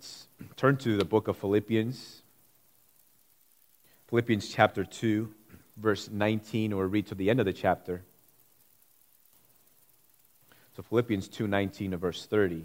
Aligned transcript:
Let's 0.00 0.28
turn 0.56 0.78
to 0.78 0.96
the 0.96 1.04
book 1.04 1.28
of 1.28 1.36
Philippians. 1.36 2.22
Philippians 4.08 4.48
chapter 4.48 4.82
2, 4.82 5.30
verse 5.76 6.08
19, 6.08 6.72
or 6.72 6.86
read 6.86 7.08
to 7.08 7.14
the 7.14 7.28
end 7.28 7.38
of 7.38 7.44
the 7.44 7.52
chapter. 7.52 8.02
So 10.74 10.82
Philippians 10.82 11.28
2:19 11.28 11.90
to 11.90 11.98
verse 11.98 12.24
30. 12.24 12.64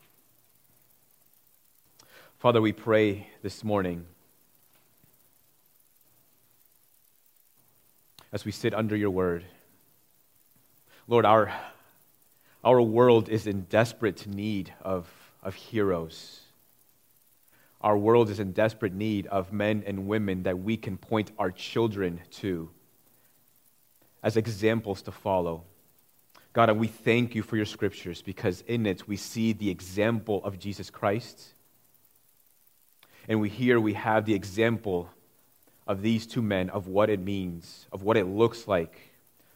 Father, 2.41 2.59
we 2.59 2.71
pray 2.71 3.27
this 3.43 3.63
morning 3.63 4.03
as 8.33 8.45
we 8.45 8.51
sit 8.51 8.73
under 8.73 8.95
your 8.95 9.11
word. 9.11 9.45
Lord, 11.07 11.23
our, 11.23 11.53
our 12.63 12.81
world 12.81 13.29
is 13.29 13.45
in 13.45 13.67
desperate 13.69 14.25
need 14.25 14.73
of, 14.81 15.07
of 15.43 15.53
heroes. 15.53 16.39
Our 17.79 17.95
world 17.95 18.31
is 18.31 18.39
in 18.39 18.53
desperate 18.53 18.95
need 18.95 19.27
of 19.27 19.53
men 19.53 19.83
and 19.85 20.07
women 20.07 20.41
that 20.41 20.57
we 20.57 20.77
can 20.77 20.97
point 20.97 21.29
our 21.37 21.51
children 21.51 22.21
to 22.39 22.71
as 24.23 24.35
examples 24.35 25.03
to 25.03 25.11
follow. 25.11 25.65
God, 26.53 26.71
and 26.71 26.79
we 26.79 26.87
thank 26.87 27.35
you 27.35 27.43
for 27.43 27.55
your 27.55 27.65
scriptures 27.67 28.23
because 28.23 28.61
in 28.61 28.87
it 28.87 29.07
we 29.07 29.15
see 29.15 29.53
the 29.53 29.69
example 29.69 30.43
of 30.43 30.57
Jesus 30.57 30.89
Christ 30.89 31.53
and 33.27 33.39
we 33.39 33.49
here 33.49 33.79
we 33.79 33.93
have 33.93 34.25
the 34.25 34.33
example 34.33 35.09
of 35.87 36.01
these 36.01 36.25
two 36.25 36.41
men 36.41 36.69
of 36.69 36.87
what 36.87 37.09
it 37.09 37.19
means, 37.19 37.85
of 37.91 38.03
what 38.03 38.17
it 38.17 38.25
looks 38.25 38.67
like 38.67 39.11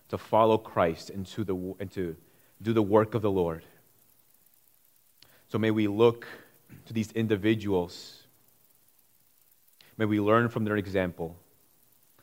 to 0.09 0.17
follow 0.17 0.57
Christ 0.57 1.09
and 1.09 1.25
to, 1.27 1.43
the, 1.43 1.55
and 1.79 1.91
to 1.93 2.15
do 2.61 2.73
the 2.73 2.81
work 2.81 3.13
of 3.13 3.21
the 3.21 3.31
Lord. 3.31 3.63
So 5.47 5.57
may 5.57 5.71
we 5.71 5.87
look 5.87 6.27
to 6.87 6.93
these 6.93 7.11
individuals. 7.11 8.23
May 9.97 10.05
we 10.05 10.19
learn 10.19 10.49
from 10.49 10.65
their 10.65 10.77
example. 10.77 11.37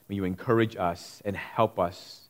May 0.08 0.16
you 0.16 0.24
encourage 0.24 0.76
us 0.76 1.22
and 1.24 1.36
help 1.36 1.78
us 1.78 2.28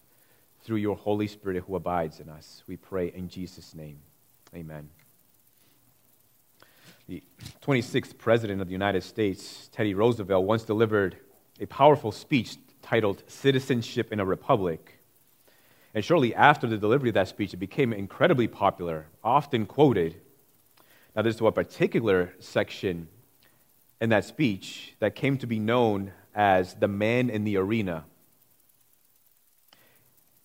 through 0.62 0.77
your 0.77 0.97
Holy 0.97 1.27
Spirit 1.27 1.65
who 1.67 1.75
abides 1.75 2.21
in 2.21 2.28
us. 2.28 2.62
We 2.67 2.77
pray 2.77 3.09
in 3.09 3.28
Jesus' 3.28 3.75
name. 3.75 3.99
Amen. 4.55 5.02
The 7.12 7.23
26th 7.61 8.17
President 8.17 8.62
of 8.62 8.69
the 8.69 8.73
United 8.73 9.03
States, 9.03 9.69
Teddy 9.71 9.93
Roosevelt, 9.93 10.47
once 10.47 10.62
delivered 10.62 11.19
a 11.61 11.67
powerful 11.67 12.11
speech 12.11 12.56
titled 12.81 13.23
Citizenship 13.27 14.15
in 14.15 14.19
a 14.19 14.25
Republic. 14.25 14.99
And 15.93 16.03
shortly 16.03 16.34
after 16.34 16.67
the 16.67 16.78
delivery 16.78 17.11
of 17.11 17.15
that 17.17 17.28
speech, 17.28 17.53
it 17.53 17.59
became 17.59 17.93
incredibly 17.93 18.49
popular, 18.49 19.09
often 19.22 19.67
quoted. 19.67 20.22
Now, 21.15 21.21
there's 21.21 21.43
one 21.43 21.53
particular 21.53 22.33
section 22.39 23.09
in 24.01 24.09
that 24.09 24.25
speech 24.25 24.95
that 25.01 25.15
came 25.15 25.37
to 25.37 25.47
be 25.47 25.59
known 25.59 26.12
as 26.34 26.77
the 26.77 26.89
man 26.89 27.28
in 27.28 27.45
the 27.45 27.59
arena. 27.59 28.06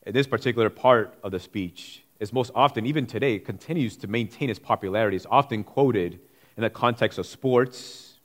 In 0.06 0.11
this 0.11 0.27
particular 0.27 0.69
part 0.69 1.17
of 1.23 1.31
the 1.31 1.39
speech 1.39 2.03
is 2.19 2.33
most 2.33 2.51
often, 2.53 2.85
even 2.85 3.06
today, 3.06 3.39
continues 3.39 3.95
to 3.95 4.07
maintain 4.07 4.50
its 4.50 4.59
popularity, 4.59 5.16
It's 5.16 5.25
often 5.31 5.63
quoted 5.63 6.19
in 6.57 6.63
the 6.63 6.69
context 6.69 7.19
of 7.19 7.25
sports, 7.28 8.16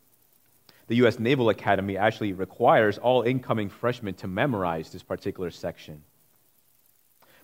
the 0.88 0.96
U.S. 0.96 1.18
Naval 1.18 1.50
Academy 1.50 1.96
actually 1.96 2.32
requires 2.32 2.98
all 2.98 3.22
incoming 3.22 3.68
freshmen 3.68 4.14
to 4.14 4.26
memorize 4.26 4.90
this 4.90 5.02
particular 5.02 5.50
section. 5.50 6.02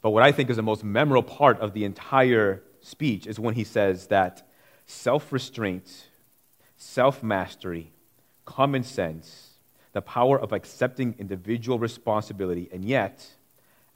But 0.01 0.11
what 0.11 0.23
I 0.23 0.33
think 0.33 0.49
is 0.51 0.57
the 0.57 0.63
most 0.63 0.83
memorable 0.83 1.23
part 1.23 1.61
of 1.61 1.75
the 1.75 1.85
entire 1.85 2.63
speech 2.81 3.27
is 3.27 3.39
when 3.39 3.55
he 3.55 3.65
says 3.65 4.07
that 4.07 4.49
self 4.87 5.33
restraint, 5.33 6.07
self 6.77 7.23
mastery, 7.23 7.93
common 8.45 8.83
sense, 8.83 9.51
the 9.93 10.01
power 10.01 10.41
of 10.41 10.53
accepting 10.53 11.15
individual 11.19 11.79
responsibility, 11.79 12.69
and 12.73 12.85
yet 12.85 13.27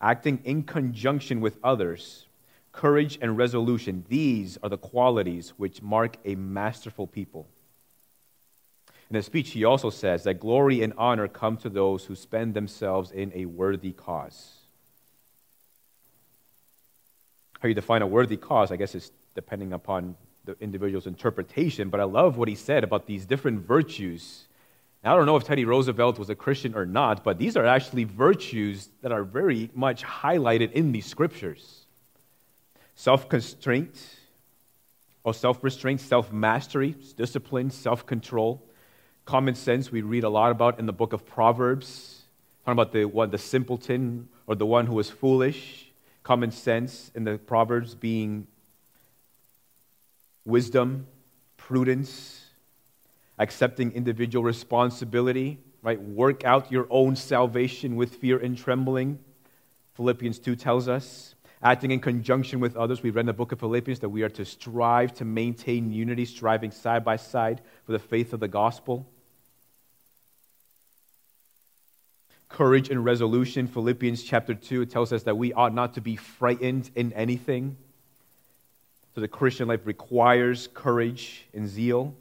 acting 0.00 0.40
in 0.44 0.64
conjunction 0.64 1.40
with 1.40 1.58
others 1.64 2.26
courage, 2.72 3.18
and 3.20 3.36
resolution. 3.36 4.04
These 4.08 4.58
are 4.62 4.68
the 4.68 4.78
qualities 4.78 5.50
which 5.56 5.82
mark 5.82 6.16
a 6.24 6.34
masterful 6.34 7.06
people. 7.06 7.46
In 9.10 9.16
his 9.16 9.26
speech, 9.26 9.50
he 9.50 9.64
also 9.64 9.90
says 9.90 10.24
that 10.24 10.40
glory 10.40 10.82
and 10.82 10.94
honor 10.96 11.28
come 11.28 11.58
to 11.58 11.68
those 11.68 12.06
who 12.06 12.14
spend 12.14 12.54
themselves 12.54 13.10
in 13.10 13.30
a 13.34 13.44
worthy 13.44 13.92
cause. 13.92 14.54
How 17.60 17.68
you 17.68 17.74
define 17.74 18.00
a 18.00 18.06
worthy 18.06 18.38
cause, 18.38 18.72
I 18.72 18.76
guess, 18.76 18.94
is 18.94 19.12
depending 19.34 19.74
upon 19.74 20.16
the 20.44 20.56
individual's 20.60 21.06
interpretation, 21.06 21.90
but 21.90 22.00
I 22.00 22.04
love 22.04 22.36
what 22.36 22.48
he 22.48 22.54
said 22.54 22.82
about 22.84 23.06
these 23.06 23.26
different 23.26 23.60
virtues. 23.60 24.48
Now, 25.04 25.12
I 25.12 25.16
don't 25.16 25.26
know 25.26 25.36
if 25.36 25.44
Teddy 25.44 25.66
Roosevelt 25.66 26.18
was 26.18 26.30
a 26.30 26.34
Christian 26.34 26.74
or 26.74 26.86
not, 26.86 27.22
but 27.22 27.38
these 27.38 27.56
are 27.56 27.66
actually 27.66 28.04
virtues 28.04 28.88
that 29.02 29.12
are 29.12 29.22
very 29.22 29.70
much 29.74 30.02
highlighted 30.02 30.72
in 30.72 30.90
these 30.90 31.06
scriptures 31.06 31.81
self 32.94 33.28
constraint 33.28 33.96
or 35.24 35.34
self 35.34 35.62
restraint, 35.62 36.00
self 36.00 36.32
mastery, 36.32 36.94
discipline, 37.16 37.70
self 37.70 38.06
control. 38.06 38.62
Common 39.24 39.54
sense, 39.54 39.92
we 39.92 40.02
read 40.02 40.24
a 40.24 40.28
lot 40.28 40.50
about 40.50 40.78
in 40.78 40.86
the 40.86 40.92
book 40.92 41.12
of 41.12 41.24
Proverbs, 41.24 42.22
talking 42.64 42.80
about 42.80 42.92
the 42.92 43.04
one, 43.04 43.30
the 43.30 43.38
simpleton 43.38 44.28
or 44.46 44.54
the 44.54 44.66
one 44.66 44.86
who 44.86 44.98
is 44.98 45.08
foolish. 45.08 45.92
Common 46.22 46.50
sense 46.50 47.10
in 47.14 47.24
the 47.24 47.38
Proverbs 47.38 47.94
being 47.94 48.46
wisdom, 50.44 51.06
prudence, 51.56 52.46
accepting 53.38 53.92
individual 53.92 54.44
responsibility, 54.44 55.58
right? 55.82 56.00
Work 56.00 56.44
out 56.44 56.70
your 56.70 56.86
own 56.90 57.16
salvation 57.16 57.96
with 57.96 58.16
fear 58.16 58.38
and 58.38 58.56
trembling. 58.56 59.18
Philippians 59.94 60.38
2 60.38 60.56
tells 60.56 60.88
us 60.88 61.34
acting 61.62 61.92
in 61.92 62.00
conjunction 62.00 62.60
with 62.60 62.76
others. 62.76 63.02
We 63.02 63.10
read 63.10 63.20
in 63.20 63.26
the 63.26 63.32
book 63.32 63.52
of 63.52 63.60
Philippians 63.60 64.00
that 64.00 64.08
we 64.08 64.22
are 64.22 64.28
to 64.30 64.44
strive 64.44 65.14
to 65.14 65.24
maintain 65.24 65.92
unity, 65.92 66.24
striving 66.24 66.70
side 66.70 67.04
by 67.04 67.16
side 67.16 67.60
for 67.84 67.92
the 67.92 67.98
faith 67.98 68.32
of 68.32 68.40
the 68.40 68.48
gospel. 68.48 69.06
Courage 72.48 72.90
and 72.90 73.04
resolution. 73.04 73.66
Philippians 73.66 74.22
chapter 74.24 74.54
2 74.54 74.86
tells 74.86 75.12
us 75.12 75.22
that 75.22 75.38
we 75.38 75.52
ought 75.52 75.72
not 75.72 75.94
to 75.94 76.00
be 76.00 76.16
frightened 76.16 76.90
in 76.94 77.12
anything. 77.12 77.76
So 79.14 79.20
the 79.20 79.28
Christian 79.28 79.68
life 79.68 79.80
requires 79.84 80.68
courage 80.74 81.46
and 81.54 81.68
zeal. 81.68 82.14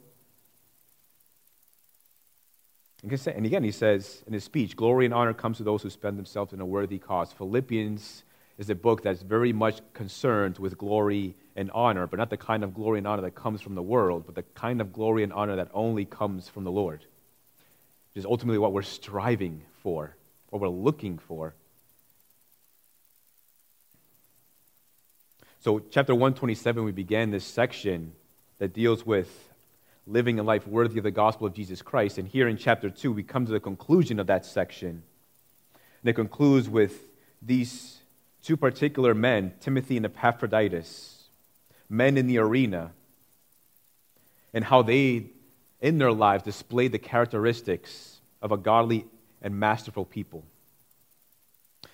And 3.02 3.44
again, 3.44 3.64
he 3.64 3.72
says 3.72 4.22
in 4.26 4.32
his 4.32 4.44
speech, 4.44 4.76
glory 4.76 5.06
and 5.06 5.12
honor 5.12 5.34
comes 5.34 5.56
to 5.56 5.64
those 5.64 5.82
who 5.82 5.90
spend 5.90 6.16
themselves 6.16 6.52
in 6.52 6.60
a 6.60 6.66
worthy 6.66 6.98
cause. 6.98 7.32
Philippians 7.32 8.22
is 8.62 8.70
a 8.70 8.74
book 8.76 9.02
that's 9.02 9.22
very 9.22 9.52
much 9.52 9.80
concerned 9.92 10.56
with 10.58 10.78
glory 10.78 11.34
and 11.56 11.68
honor, 11.72 12.06
but 12.06 12.18
not 12.18 12.30
the 12.30 12.36
kind 12.36 12.62
of 12.62 12.72
glory 12.72 12.98
and 12.98 13.06
honor 13.08 13.22
that 13.22 13.34
comes 13.34 13.60
from 13.60 13.74
the 13.74 13.82
world, 13.82 14.22
but 14.24 14.36
the 14.36 14.44
kind 14.54 14.80
of 14.80 14.92
glory 14.92 15.24
and 15.24 15.32
honor 15.32 15.56
that 15.56 15.68
only 15.74 16.04
comes 16.04 16.48
from 16.48 16.62
the 16.62 16.70
Lord, 16.70 17.00
which 17.00 18.16
is 18.16 18.24
ultimately 18.24 18.58
what 18.58 18.72
we're 18.72 18.82
striving 18.82 19.62
for, 19.82 20.16
what 20.50 20.62
we're 20.62 20.68
looking 20.68 21.18
for. 21.18 21.54
So, 25.58 25.80
chapter 25.90 26.14
127, 26.14 26.84
we 26.84 26.92
began 26.92 27.30
this 27.30 27.44
section 27.44 28.12
that 28.58 28.72
deals 28.72 29.04
with 29.04 29.48
living 30.06 30.38
a 30.38 30.42
life 30.44 30.68
worthy 30.68 30.98
of 30.98 31.04
the 31.04 31.10
gospel 31.10 31.48
of 31.48 31.54
Jesus 31.54 31.82
Christ. 31.82 32.16
And 32.18 32.28
here 32.28 32.46
in 32.46 32.56
chapter 32.56 32.90
2, 32.90 33.12
we 33.12 33.24
come 33.24 33.44
to 33.46 33.52
the 33.52 33.60
conclusion 33.60 34.20
of 34.20 34.28
that 34.28 34.44
section. 34.44 35.02
And 36.02 36.10
it 36.10 36.14
concludes 36.14 36.68
with 36.68 37.08
these 37.40 38.01
two 38.42 38.56
particular 38.56 39.14
men, 39.14 39.52
Timothy 39.60 39.96
and 39.96 40.06
Epaphroditus, 40.06 41.24
men 41.88 42.16
in 42.16 42.26
the 42.26 42.38
arena, 42.38 42.92
and 44.52 44.64
how 44.64 44.82
they, 44.82 45.26
in 45.80 45.98
their 45.98 46.12
lives, 46.12 46.42
displayed 46.42 46.92
the 46.92 46.98
characteristics 46.98 48.20
of 48.40 48.52
a 48.52 48.56
godly 48.56 49.06
and 49.40 49.58
masterful 49.58 50.04
people. 50.04 50.44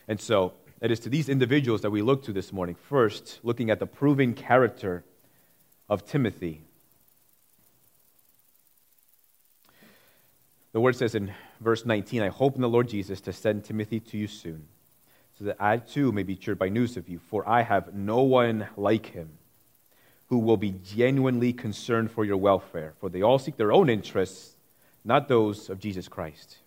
And 0.07 0.21
so, 0.21 0.55
it 0.81 0.91
is 0.91 1.01
to 1.01 1.09
these 1.09 1.29
individuals 1.29 1.83
that 1.83 1.91
we 1.91 2.03
look 2.03 2.25
to 2.25 2.33
this 2.33 2.53
morning. 2.53 2.77
First, 2.77 3.41
looking 3.43 3.71
at 3.71 3.81
the 3.81 3.87
proven 3.87 4.35
character 4.35 5.05
of 5.89 6.07
Timothy. 6.07 6.63
The 10.73 10.81
word 10.81 10.97
says 10.97 11.15
in 11.15 11.33
verse 11.61 11.85
19, 11.85 12.23
I 12.23 12.29
hope 12.29 12.55
in 12.55 12.61
the 12.61 12.69
Lord 12.69 12.89
Jesus 12.89 13.21
to 13.23 13.33
send 13.33 13.65
Timothy 13.65 14.01
to 14.01 14.19
you 14.19 14.27
soon, 14.29 14.67
so 15.39 15.45
that 15.45 15.57
I 15.61 15.77
too 15.77 16.11
may 16.11 16.25
be 16.25 16.35
cheered 16.35 16.59
by 16.59 16.69
news 16.69 16.97
of 16.97 17.09
you, 17.09 17.21
for 17.21 17.49
I 17.49 17.63
have 17.63 17.95
no 17.95 18.23
one 18.23 18.67
like 18.77 19.07
him 19.07 19.31
who 20.27 20.39
will 20.39 20.57
be 20.57 20.73
genuinely 20.73 21.53
concerned 21.53 22.11
for 22.11 22.25
your 22.25 22.37
welfare, 22.37 22.95
for 22.99 23.09
they 23.09 23.23
all 23.23 23.39
seek 23.39 23.57
their 23.57 23.73
own 23.73 23.89
interests, 23.89 24.57
not 25.05 25.29
those 25.29 25.71
of 25.71 25.79
Jesus 25.79 26.09
Christ. 26.09 26.59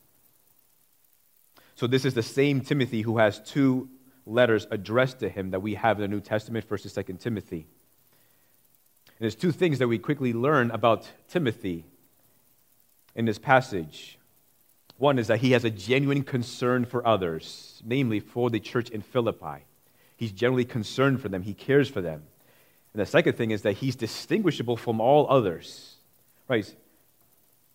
So, 1.75 1.85
this 1.85 2.05
is 2.05 2.13
the 2.13 2.23
same 2.23 2.61
Timothy 2.61 3.01
who 3.01 3.17
has 3.17 3.39
two 3.39 3.89
letters 4.25 4.67
addressed 4.71 5.19
to 5.19 5.29
him 5.29 5.51
that 5.51 5.61
we 5.61 5.75
have 5.75 5.97
in 5.97 6.01
the 6.01 6.07
New 6.07 6.21
Testament, 6.21 6.67
1st 6.67 6.97
and 6.97 7.07
2nd 7.07 7.19
Timothy. 7.19 7.67
And 9.07 9.19
there's 9.19 9.35
two 9.35 9.51
things 9.51 9.79
that 9.79 9.87
we 9.87 9.99
quickly 9.99 10.31
learn 10.31 10.71
about 10.71 11.09
Timothy 11.27 11.85
in 13.15 13.25
this 13.25 13.37
passage. 13.37 14.17
One 15.01 15.17
is 15.17 15.25
that 15.29 15.39
he 15.39 15.53
has 15.53 15.65
a 15.65 15.71
genuine 15.71 16.21
concern 16.21 16.85
for 16.85 17.05
others, 17.07 17.81
namely 17.83 18.19
for 18.19 18.51
the 18.51 18.59
church 18.59 18.91
in 18.91 19.01
Philippi. 19.01 19.65
He's 20.15 20.31
generally 20.31 20.63
concerned 20.63 21.23
for 21.23 21.27
them, 21.27 21.41
he 21.41 21.55
cares 21.55 21.89
for 21.89 22.01
them. 22.01 22.21
And 22.93 23.01
the 23.01 23.07
second 23.07 23.33
thing 23.33 23.49
is 23.49 23.63
that 23.63 23.77
he's 23.77 23.95
distinguishable 23.95 24.77
from 24.77 25.01
all 25.01 25.25
others. 25.27 25.95
Right? 26.47 26.71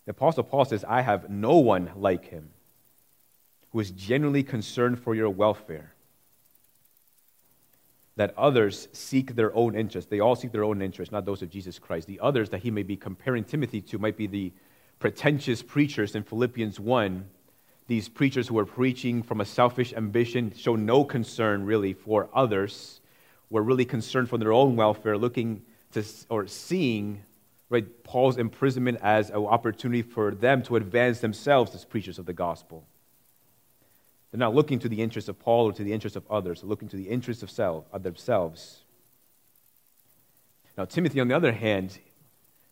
The 0.05 0.13
Apostle 0.13 0.45
Paul 0.45 0.67
says, 0.67 0.85
I 0.85 1.01
have 1.01 1.29
no 1.29 1.57
one 1.57 1.91
like 1.97 2.27
him 2.27 2.51
who 3.73 3.81
is 3.81 3.91
genuinely 3.91 4.45
concerned 4.45 5.01
for 5.01 5.13
your 5.13 5.29
welfare. 5.29 5.95
That 8.15 8.35
others 8.39 8.87
seek 8.93 9.35
their 9.35 9.53
own 9.53 9.75
interest. 9.75 10.11
They 10.11 10.21
all 10.21 10.37
seek 10.37 10.53
their 10.53 10.63
own 10.63 10.81
interest, 10.81 11.11
not 11.11 11.25
those 11.25 11.43
of 11.43 11.51
Jesus 11.51 11.81
Christ. 11.81 12.07
The 12.07 12.21
others 12.21 12.51
that 12.51 12.63
he 12.63 12.71
may 12.71 12.85
be 12.85 12.97
comparing 12.97 13.43
Timothy 13.43 13.81
to 13.81 13.99
might 13.99 14.17
be 14.17 14.29
the 14.29 14.53
pretentious 14.99 15.63
preachers 15.63 16.15
in 16.15 16.23
Philippians 16.23 16.81
1, 16.81 17.27
these 17.87 18.09
preachers 18.09 18.49
who 18.49 18.59
are 18.59 18.67
preaching 18.67 19.23
from 19.23 19.41
a 19.41 19.45
selfish 19.45 19.93
ambition, 19.93 20.53
show 20.57 20.77
no 20.77 21.05
concern 21.05 21.65
really 21.65 21.93
for 21.93 22.29
others, 22.35 23.01
were 23.51 23.63
really 23.63 23.85
concerned 23.85 24.29
for 24.29 24.39
their 24.39 24.53
own 24.53 24.77
welfare, 24.77 25.17
looking 25.17 25.63
to 25.93 26.05
or 26.29 26.47
seeing 26.47 27.23
right, 27.69 28.05
Paul's 28.05 28.39
imprisonment 28.39 28.99
as 29.03 29.31
an 29.31 29.37
opportunity 29.37 30.03
for 30.03 30.33
them 30.33 30.63
to 30.63 30.77
advance 30.77 31.21
themselves 31.21 31.75
as 31.75 31.85
preachers 31.85 32.19
of 32.19 32.27
the 32.27 32.33
gospel. 32.33 32.87
They're 34.31 34.39
not 34.39 34.55
looking 34.55 34.79
to 34.81 34.89
the 34.89 35.03
interests 35.03 35.29
of 35.29 35.39
Paul 35.39 35.67
or 35.67 35.73
to 35.73 35.85
the 35.85 35.93
interests 35.93 36.17
of 36.17 36.31
others, 36.31 36.61
they're 36.61 36.69
looking 36.69 36.89
to 36.89 36.97
the 36.97 37.09
interests 37.09 37.43
of, 37.43 37.51
self, 37.51 37.85
of 37.93 38.03
themselves. 38.03 38.83
Now, 40.77 40.85
Timothy, 40.85 41.21
on 41.21 41.29
the 41.29 41.37
other 41.37 41.53
hand, 41.53 41.99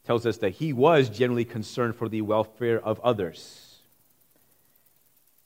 tells 0.04 0.26
us 0.26 0.38
that 0.38 0.50
he 0.50 0.72
was 0.72 1.08
generally 1.08 1.44
concerned 1.44 1.96
for 1.96 2.08
the 2.08 2.20
welfare 2.20 2.80
of 2.80 3.00
others. 3.00 3.76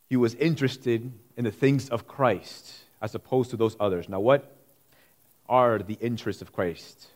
He 0.08 0.16
was 0.16 0.34
interested 0.34 1.12
in 1.36 1.44
the 1.44 1.50
things 1.52 1.88
of 1.88 2.08
Christ 2.08 2.74
as 3.00 3.14
opposed 3.14 3.50
to 3.50 3.56
those 3.56 3.76
others. 3.78 4.08
Now, 4.08 4.20
what 4.20 4.56
are 5.48 5.78
the 5.78 5.96
interests 6.00 6.42
of 6.42 6.52
Christ? 6.52 7.06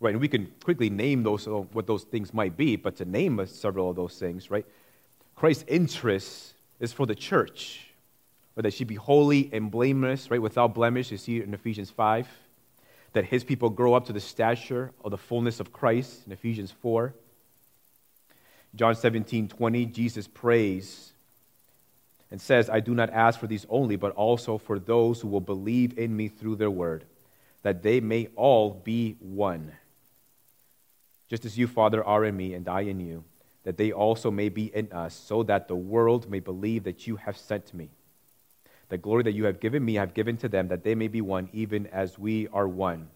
Right, 0.00 0.14
and 0.14 0.20
we 0.20 0.28
can 0.28 0.50
quickly 0.64 0.90
name 0.90 1.22
those, 1.22 1.46
uh, 1.46 1.50
what 1.50 1.86
those 1.86 2.04
things 2.04 2.32
might 2.32 2.56
be, 2.56 2.76
but 2.76 2.96
to 2.96 3.04
name 3.04 3.44
several 3.46 3.90
of 3.90 3.96
those 3.96 4.18
things, 4.18 4.50
right? 4.50 4.66
Christ's 5.36 5.64
interest 5.68 6.54
is 6.80 6.92
for 6.92 7.06
the 7.06 7.14
church, 7.14 7.86
that 8.56 8.72
she 8.72 8.84
be 8.84 8.96
holy 8.96 9.48
and 9.52 9.70
blameless, 9.70 10.30
right, 10.30 10.42
without 10.42 10.74
blemish. 10.74 11.10
You 11.10 11.18
see 11.18 11.38
it 11.38 11.44
in 11.44 11.54
Ephesians 11.54 11.90
5 11.90 12.26
that 13.12 13.26
his 13.26 13.44
people 13.44 13.70
grow 13.70 13.94
up 13.94 14.06
to 14.06 14.12
the 14.12 14.20
stature 14.20 14.92
of 15.04 15.10
the 15.10 15.18
fullness 15.18 15.60
of 15.60 15.72
Christ 15.72 16.26
in 16.26 16.32
Ephesians 16.32 16.70
4. 16.70 17.14
John 18.74 18.94
17, 18.94 19.48
20, 19.48 19.86
Jesus 19.86 20.26
prays 20.26 21.12
and 22.30 22.40
says, 22.40 22.70
I 22.70 22.80
do 22.80 22.94
not 22.94 23.10
ask 23.10 23.38
for 23.38 23.46
these 23.46 23.66
only, 23.68 23.96
but 23.96 24.12
also 24.12 24.56
for 24.56 24.78
those 24.78 25.20
who 25.20 25.28
will 25.28 25.42
believe 25.42 25.98
in 25.98 26.16
me 26.16 26.28
through 26.28 26.56
their 26.56 26.70
word, 26.70 27.04
that 27.62 27.82
they 27.82 28.00
may 28.00 28.28
all 28.34 28.70
be 28.70 29.16
one. 29.20 29.72
Just 31.28 31.44
as 31.44 31.58
you, 31.58 31.66
Father, 31.66 32.02
are 32.02 32.24
in 32.24 32.36
me 32.36 32.54
and 32.54 32.66
I 32.68 32.82
in 32.82 33.00
you, 33.00 33.24
that 33.64 33.76
they 33.76 33.92
also 33.92 34.30
may 34.30 34.48
be 34.48 34.74
in 34.74 34.90
us, 34.92 35.14
so 35.14 35.42
that 35.42 35.68
the 35.68 35.76
world 35.76 36.30
may 36.30 36.40
believe 36.40 36.84
that 36.84 37.06
you 37.06 37.16
have 37.16 37.36
sent 37.36 37.74
me. 37.74 37.90
The 38.88 38.98
glory 38.98 39.22
that 39.24 39.32
you 39.32 39.44
have 39.44 39.60
given 39.60 39.84
me, 39.84 39.98
I 39.98 40.00
have 40.00 40.14
given 40.14 40.36
to 40.38 40.48
them, 40.48 40.68
that 40.68 40.84
they 40.84 40.94
may 40.94 41.08
be 41.08 41.20
one, 41.20 41.48
even 41.52 41.86
as 41.86 42.18
we 42.18 42.48
are 42.48 42.68
one. 42.68 43.08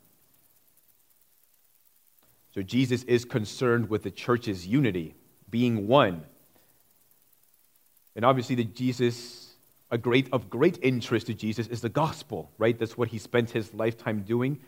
So 2.55 2.63
Jesus 2.63 3.03
is 3.05 3.25
concerned 3.25 3.91
with 3.91 4.03
the 4.03 4.11
church's 4.11 4.67
unity, 4.67 5.15
being 5.51 5.87
one. 5.87 6.23
And 8.15 8.25
obviously, 8.25 8.55
the 8.57 8.65
Jesus, 8.65 9.53
a 9.91 9.99
great 9.99 10.29
of 10.33 10.49
great 10.49 10.79
interest 10.83 11.27
to 11.27 11.35
Jesus 11.35 11.67
is 11.67 11.83
the 11.83 11.91
gospel, 11.91 12.51
right? 12.57 12.79
That's 12.79 12.97
what 12.97 13.09
he 13.09 13.19
spent 13.19 13.51
his 13.51 13.75
lifetime 13.75 14.23
doing. 14.23 14.59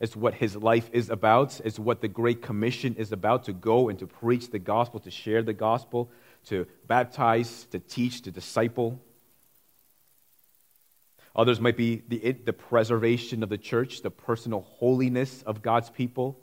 It's 0.00 0.16
what 0.16 0.34
his 0.34 0.56
life 0.56 0.90
is 0.92 1.10
about. 1.10 1.60
It's 1.64 1.78
what 1.78 2.00
the 2.00 2.08
Great 2.08 2.42
Commission 2.42 2.96
is 2.96 3.12
about 3.12 3.44
to 3.44 3.52
go 3.52 3.88
and 3.88 3.98
to 3.98 4.06
preach 4.06 4.50
the 4.50 4.58
gospel, 4.58 5.00
to 5.00 5.10
share 5.10 5.42
the 5.42 5.52
gospel, 5.52 6.10
to 6.46 6.66
baptize, 6.86 7.66
to 7.70 7.78
teach, 7.78 8.22
to 8.22 8.30
disciple. 8.30 9.00
Others 11.36 11.60
might 11.60 11.76
be 11.76 12.02
the, 12.08 12.32
the 12.32 12.52
preservation 12.52 13.42
of 13.42 13.48
the 13.48 13.58
church, 13.58 14.02
the 14.02 14.10
personal 14.10 14.60
holiness 14.60 15.42
of 15.42 15.62
God's 15.62 15.90
people. 15.90 16.38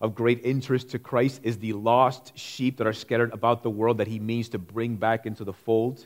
Of 0.00 0.14
great 0.14 0.44
interest 0.44 0.90
to 0.90 0.98
Christ 0.98 1.40
is 1.44 1.58
the 1.58 1.74
lost 1.74 2.36
sheep 2.36 2.78
that 2.78 2.86
are 2.86 2.92
scattered 2.92 3.32
about 3.32 3.62
the 3.62 3.70
world 3.70 3.98
that 3.98 4.08
he 4.08 4.18
means 4.18 4.48
to 4.50 4.58
bring 4.58 4.96
back 4.96 5.26
into 5.26 5.44
the 5.44 5.52
fold. 5.52 6.04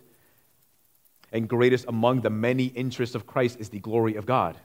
And 1.32 1.48
greatest 1.48 1.86
among 1.88 2.20
the 2.20 2.30
many 2.30 2.66
interests 2.66 3.14
of 3.14 3.26
Christ 3.26 3.60
is 3.60 3.70
the 3.70 3.80
glory 3.80 4.16
of 4.16 4.26
God. 4.26 4.56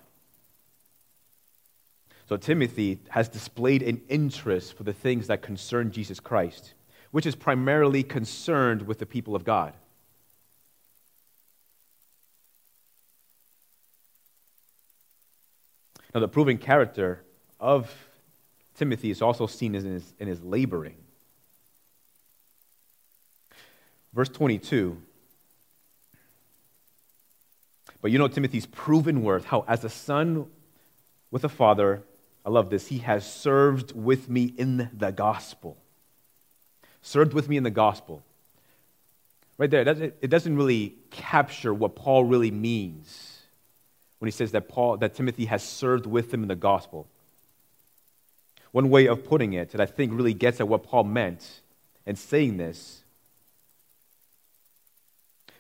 So 2.28 2.38
Timothy 2.38 3.00
has 3.10 3.30
displayed 3.30 3.82
an 3.82 4.02
interest 4.10 4.76
for 4.76 4.84
the 4.84 4.94
things 4.94 5.28
that 5.28 5.42
concern 5.42 5.92
Jesus 5.92 6.20
Christ, 6.20 6.74
which 7.12 7.26
is 7.26 7.36
primarily 7.36 8.04
concerned 8.04 8.84
with 8.84 9.00
the 9.00 9.06
people 9.06 9.36
of 9.36 9.44
God. 9.44 9.74
Now, 16.14 16.22
the 16.22 16.28
proven 16.28 16.58
character 16.58 17.22
of 17.60 17.94
Timothy 18.76 19.12
is 19.12 19.22
also 19.22 19.46
seen 19.46 19.76
in 19.76 19.86
his, 19.86 20.14
in 20.20 20.28
his 20.28 20.42
laboring. 20.42 20.98
Verse 24.14 24.30
22 24.30 24.98
But 28.02 28.12
you 28.12 28.18
know 28.18 28.28
Timothy's 28.28 28.66
proven 28.66 29.22
worth, 29.22 29.46
how 29.46 29.66
as 29.68 29.84
a 29.84 29.90
son 29.90 30.48
with 31.30 31.44
a 31.44 31.50
father, 31.50 32.02
I 32.46 32.50
love 32.50 32.70
this, 32.70 32.88
he 32.88 33.00
has 33.00 33.32
served 33.32 33.96
with 33.96 34.30
me 34.30 34.54
in 34.58 34.90
the 34.94 35.12
gospel. 35.12 35.78
Served 37.02 37.34
with 37.34 37.48
me 37.48 37.58
in 37.58 37.64
the 37.64 37.70
gospel. 37.70 38.24
Right 39.58 39.70
there, 39.70 39.82
it 39.88 40.30
doesn't 40.30 40.56
really 40.56 40.96
capture 41.12 41.74
what 41.74 41.96
Paul 41.96 42.24
really 42.24 42.50
means 42.50 43.29
when 44.20 44.28
he 44.28 44.32
says 44.32 44.52
that, 44.52 44.70
Paul, 44.70 44.98
that 44.98 45.16
Timothy 45.16 45.46
has 45.46 45.64
served 45.64 46.06
with 46.06 46.34
him 46.34 46.44
in 46.44 46.48
the 46.48 46.56
gospel. 46.56 47.08
One 48.72 48.90
way 48.90 49.08
of 49.08 49.26
putting 49.26 49.54
it 49.54 49.72
that 49.72 49.82
I 49.82 49.86
think 49.86 50.14
really 50.14 50.34
gets 50.34 50.60
at 50.60 50.68
what 50.68 50.84
Paul 50.84 51.06
meant 51.06 51.62
in 52.06 52.16
saying 52.16 52.58
this 52.58 53.04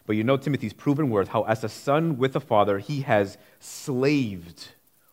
but 0.10 0.16
you 0.16 0.24
know 0.24 0.38
Timothy's 0.38 0.74
proven 0.74 1.12
worth, 1.12 1.28
how 1.28 1.44
as 1.44 1.64
a 1.64 1.70
son 1.70 2.18
with 2.18 2.36
a 2.36 2.40
father, 2.40 2.80
he 2.80 3.02
has 3.02 3.38
slaved 3.60 4.70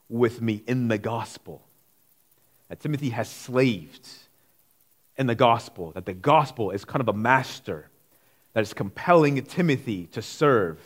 with 0.08 0.40
me 0.40 0.62
in 0.66 0.88
the 0.88 0.96
gospel. 0.96 1.60
That 2.70 2.80
Timothy 2.80 3.10
has 3.10 3.28
slaved 3.28 4.08
in 5.18 5.26
the 5.26 5.34
gospel, 5.34 5.92
that 5.92 6.06
the 6.06 6.14
gospel 6.14 6.70
is 6.70 6.86
kind 6.86 7.02
of 7.02 7.08
a 7.08 7.12
master 7.12 7.90
that 8.54 8.62
is 8.62 8.72
compelling 8.72 9.42
Timothy 9.42 10.06
to 10.12 10.22
serve, 10.22 10.80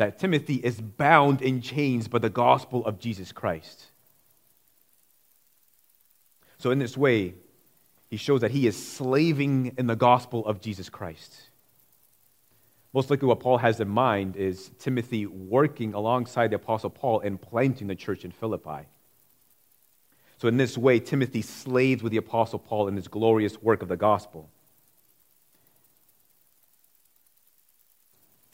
that 0.00 0.18
Timothy 0.18 0.54
is 0.54 0.80
bound 0.80 1.42
in 1.42 1.60
chains 1.60 2.08
by 2.08 2.16
the 2.16 2.30
gospel 2.30 2.82
of 2.86 2.98
Jesus 2.98 3.32
Christ. 3.32 3.84
So, 6.56 6.70
in 6.70 6.78
this 6.78 6.96
way, 6.96 7.34
he 8.08 8.16
shows 8.16 8.40
that 8.40 8.50
he 8.50 8.66
is 8.66 8.82
slaving 8.82 9.74
in 9.76 9.88
the 9.88 9.96
gospel 9.96 10.46
of 10.46 10.62
Jesus 10.62 10.88
Christ. 10.88 11.50
Most 12.94 13.10
likely, 13.10 13.28
what 13.28 13.40
Paul 13.40 13.58
has 13.58 13.78
in 13.78 13.88
mind 13.88 14.36
is 14.36 14.70
Timothy 14.78 15.26
working 15.26 15.92
alongside 15.92 16.48
the 16.48 16.56
Apostle 16.56 16.88
Paul 16.88 17.20
in 17.20 17.36
planting 17.36 17.86
the 17.86 17.94
church 17.94 18.24
in 18.24 18.30
Philippi. 18.30 18.86
So, 20.38 20.48
in 20.48 20.56
this 20.56 20.78
way, 20.78 20.98
Timothy 20.98 21.42
slaves 21.42 22.02
with 22.02 22.12
the 22.12 22.16
Apostle 22.16 22.58
Paul 22.58 22.88
in 22.88 22.94
this 22.94 23.06
glorious 23.06 23.60
work 23.60 23.82
of 23.82 23.88
the 23.88 23.98
gospel. 23.98 24.48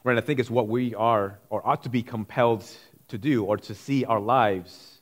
Right, 0.07 0.19
I 0.19 0.21
think 0.21 0.39
it's 0.39 0.49
what 0.49 0.69
we 0.69 0.95
are 0.95 1.41
or 1.51 1.67
ought 1.67 1.83
to 1.83 1.89
be 1.89 2.05
compelled 2.05 2.65
to 3.09 3.19
do 3.19 3.43
or 3.43 3.57
to 3.57 3.75
see 3.75 4.05
our 4.05 4.21
lives, 4.21 5.01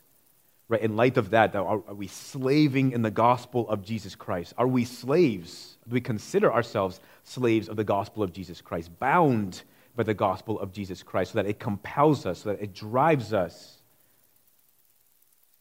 right, 0.66 0.80
in 0.80 0.96
light 0.96 1.18
of 1.18 1.28
that. 1.28 1.54
Are, 1.54 1.82
are 1.86 1.94
we 1.94 2.06
slaving 2.06 2.92
in 2.92 3.02
the 3.02 3.10
gospel 3.10 3.68
of 3.68 3.84
Jesus 3.84 4.14
Christ? 4.14 4.54
Are 4.56 4.66
we 4.66 4.86
slaves? 4.86 5.76
Do 5.86 5.92
we 5.92 6.00
consider 6.00 6.50
ourselves 6.50 7.00
slaves 7.22 7.68
of 7.68 7.76
the 7.76 7.84
gospel 7.84 8.22
of 8.22 8.32
Jesus 8.32 8.62
Christ, 8.62 8.98
bound 8.98 9.62
by 9.94 10.04
the 10.04 10.14
gospel 10.14 10.58
of 10.58 10.72
Jesus 10.72 11.02
Christ, 11.02 11.32
so 11.32 11.36
that 11.42 11.50
it 11.50 11.58
compels 11.58 12.24
us, 12.24 12.38
so 12.38 12.48
that 12.48 12.62
it 12.62 12.72
drives 12.72 13.34
us 13.34 13.82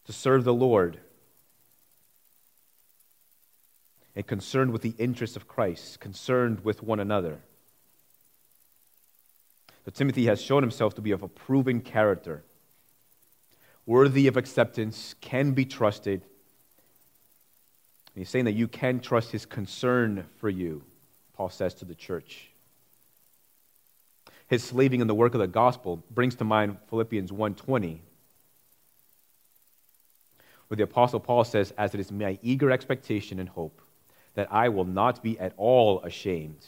to 0.06 0.14
serve 0.14 0.46
the 0.46 0.54
Lord 0.54 1.00
and 4.16 4.26
concerned 4.26 4.72
with 4.72 4.84
the 4.84 4.96
interests 4.98 5.36
of 5.36 5.50
Christ, 5.50 6.00
concerned 6.00 6.64
with 6.64 6.82
one 6.82 7.02
another. 7.02 7.42
But 9.84 9.96
Timothy 9.96 10.26
has 10.26 10.42
shown 10.42 10.64
himself 10.64 10.96
to 10.96 11.02
be 11.02 11.12
of 11.12 11.24
a 11.24 11.28
proven 11.28 11.82
character, 11.82 12.44
worthy 13.86 14.28
of 14.28 14.38
acceptance, 14.38 15.16
can 15.20 15.52
be 15.52 15.66
trusted. 15.66 16.22
And 16.22 18.22
he's 18.22 18.30
saying 18.30 18.46
that 18.46 18.54
you 18.54 18.68
can 18.68 19.00
trust 19.00 19.32
his 19.32 19.46
concern 19.46 20.26
for 20.38 20.50
you. 20.50 20.84
Paul 21.34 21.50
says 21.50 21.74
to 21.76 21.86
the 21.86 21.96
church. 21.96 22.50
His 24.48 24.64
slaving 24.64 25.02
in 25.02 25.08
the 25.08 25.16
work 25.16 25.34
of 25.34 25.40
the 25.40 25.48
gospel 25.48 26.04
brings 26.12 26.36
to 26.36 26.44
mind 26.44 26.78
Philippians 26.90 27.32
1:20, 27.32 28.02
where 30.68 30.76
the 30.76 30.84
apostle 30.84 31.20
Paul 31.20 31.44
says, 31.44 31.72
"As 31.78 31.94
it 31.94 32.00
is 32.00 32.12
my 32.12 32.38
eager 32.42 32.72
expectation 32.72 33.40
and 33.40 33.50
hope 33.50 33.82
that 34.36 34.52
I 34.52 34.70
will 34.70 34.86
not 34.86 35.24
be 35.24 35.40
at 35.40 35.54
all 35.58 36.02
ashamed, 36.04 36.68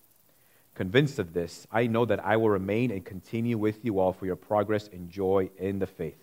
Convinced 0.75 1.19
of 1.19 1.33
this, 1.33 1.67
I 1.71 1.87
know 1.87 2.05
that 2.05 2.23
I 2.25 2.37
will 2.37 2.49
remain 2.49 2.91
and 2.91 3.03
continue 3.03 3.57
with 3.57 3.83
you 3.83 3.99
all 3.99 4.13
for 4.13 4.25
your 4.25 4.35
progress 4.35 4.87
and 4.87 5.09
joy 5.09 5.49
in 5.57 5.79
the 5.79 5.87
faith. 5.87 6.17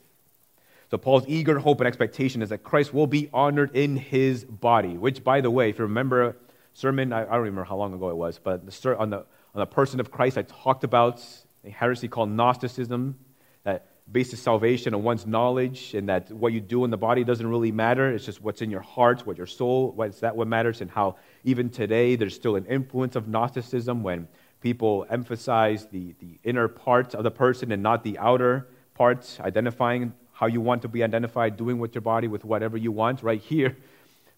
So, 0.90 0.96
Paul's 0.96 1.24
eager 1.28 1.58
hope 1.58 1.80
and 1.80 1.86
expectation 1.86 2.40
is 2.40 2.48
that 2.48 2.62
Christ 2.62 2.94
will 2.94 3.06
be 3.06 3.28
honored 3.32 3.76
in 3.76 3.96
his 3.96 4.44
body, 4.44 4.96
which, 4.96 5.22
by 5.22 5.42
the 5.42 5.50
way, 5.50 5.68
if 5.68 5.78
you 5.78 5.84
remember 5.84 6.36
sermon, 6.72 7.12
I, 7.12 7.24
don't 7.24 7.38
remember 7.40 7.64
how 7.64 7.76
long 7.76 7.92
ago 7.92 8.08
it 8.08 8.16
was, 8.16 8.38
but 8.38 8.64
the, 8.64 8.98
on, 8.98 9.10
the, 9.10 9.18
on 9.18 9.26
the 9.54 9.66
person 9.66 10.00
of 10.00 10.10
Christ, 10.10 10.38
I 10.38 10.42
talked 10.42 10.84
about 10.84 11.22
a 11.64 11.70
heresy 11.70 12.08
called 12.08 12.30
Gnosticism 12.30 13.16
bases 14.10 14.40
salvation 14.40 14.94
on 14.94 15.02
one's 15.02 15.26
knowledge 15.26 15.94
and 15.94 16.08
that 16.08 16.30
what 16.32 16.52
you 16.52 16.60
do 16.60 16.84
in 16.84 16.90
the 16.90 16.96
body 16.96 17.24
doesn't 17.24 17.46
really 17.46 17.72
matter. 17.72 18.10
It's 18.14 18.24
just 18.24 18.42
what's 18.42 18.62
in 18.62 18.70
your 18.70 18.80
heart, 18.80 19.26
what 19.26 19.36
your 19.36 19.46
soul, 19.46 19.92
what's 19.92 20.20
that 20.20 20.34
what 20.34 20.48
matters, 20.48 20.80
and 20.80 20.90
how 20.90 21.16
even 21.44 21.68
today 21.68 22.16
there's 22.16 22.34
still 22.34 22.56
an 22.56 22.64
influence 22.66 23.16
of 23.16 23.28
Gnosticism 23.28 24.02
when 24.02 24.28
people 24.60 25.06
emphasize 25.10 25.86
the, 25.86 26.14
the 26.20 26.38
inner 26.42 26.68
part 26.68 27.14
of 27.14 27.22
the 27.22 27.30
person 27.30 27.70
and 27.70 27.82
not 27.82 28.02
the 28.02 28.18
outer 28.18 28.68
parts, 28.94 29.38
identifying 29.40 30.14
how 30.32 30.46
you 30.46 30.60
want 30.60 30.82
to 30.82 30.88
be 30.88 31.02
identified, 31.02 31.56
doing 31.56 31.78
with 31.78 31.94
your 31.94 32.02
body 32.02 32.28
with 32.28 32.44
whatever 32.44 32.76
you 32.76 32.92
want. 32.92 33.22
Right 33.22 33.40
here, 33.40 33.76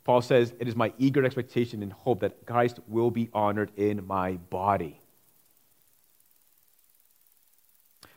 Paul 0.04 0.22
says, 0.22 0.52
It 0.58 0.66
is 0.66 0.74
my 0.74 0.92
eager 0.98 1.24
expectation 1.24 1.82
and 1.82 1.92
hope 1.92 2.20
that 2.20 2.44
Christ 2.44 2.80
will 2.88 3.10
be 3.10 3.30
honored 3.32 3.70
in 3.76 4.06
my 4.06 4.32
body. 4.32 5.00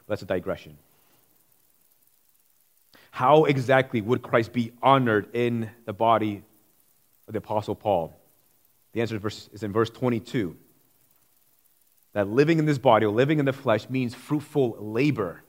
That's 0.08 0.22
a 0.22 0.26
digression. 0.26 0.78
How 3.14 3.46
exactly 3.46 4.02
would 4.02 4.24
Christ 4.24 4.54
be 4.54 4.72
honored 4.82 5.36
in 5.36 5.70
the 5.86 5.94
body 5.94 6.42
of 7.28 7.34
the 7.34 7.38
Apostle 7.38 7.76
Paul? 7.76 8.12
The 8.94 9.02
answer 9.02 9.22
is 9.28 9.62
in 9.62 9.72
verse 9.72 9.92
22. 9.92 10.58
That 12.14 12.28
living 12.28 12.58
in 12.58 12.66
this 12.66 12.80
body 12.80 13.06
or 13.06 13.14
living 13.14 13.38
in 13.38 13.46
the 13.46 13.54
flesh 13.54 13.88
means 13.88 14.16
fruitful 14.16 14.78
labor. 14.80 15.44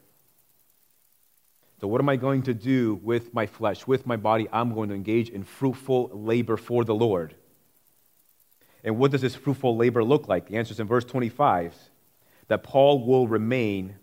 So, 1.80 1.88
what 1.88 2.02
am 2.02 2.10
I 2.10 2.16
going 2.16 2.42
to 2.42 2.52
do 2.52 3.00
with 3.02 3.32
my 3.32 3.46
flesh, 3.46 3.86
with 3.86 4.06
my 4.06 4.16
body? 4.16 4.46
I'm 4.52 4.74
going 4.74 4.90
to 4.90 4.94
engage 4.94 5.30
in 5.30 5.42
fruitful 5.42 6.10
labor 6.12 6.58
for 6.58 6.84
the 6.84 6.94
Lord. 6.94 7.34
And 8.84 8.98
what 8.98 9.10
does 9.10 9.22
this 9.22 9.34
fruitful 9.34 9.74
labor 9.74 10.04
look 10.04 10.28
like? 10.28 10.48
The 10.48 10.58
answer 10.58 10.72
is 10.72 10.80
in 10.80 10.86
verse 10.86 11.06
25 11.06 11.74
that 12.48 12.62
Paul 12.62 13.06
will 13.06 13.26
remain 13.26 13.94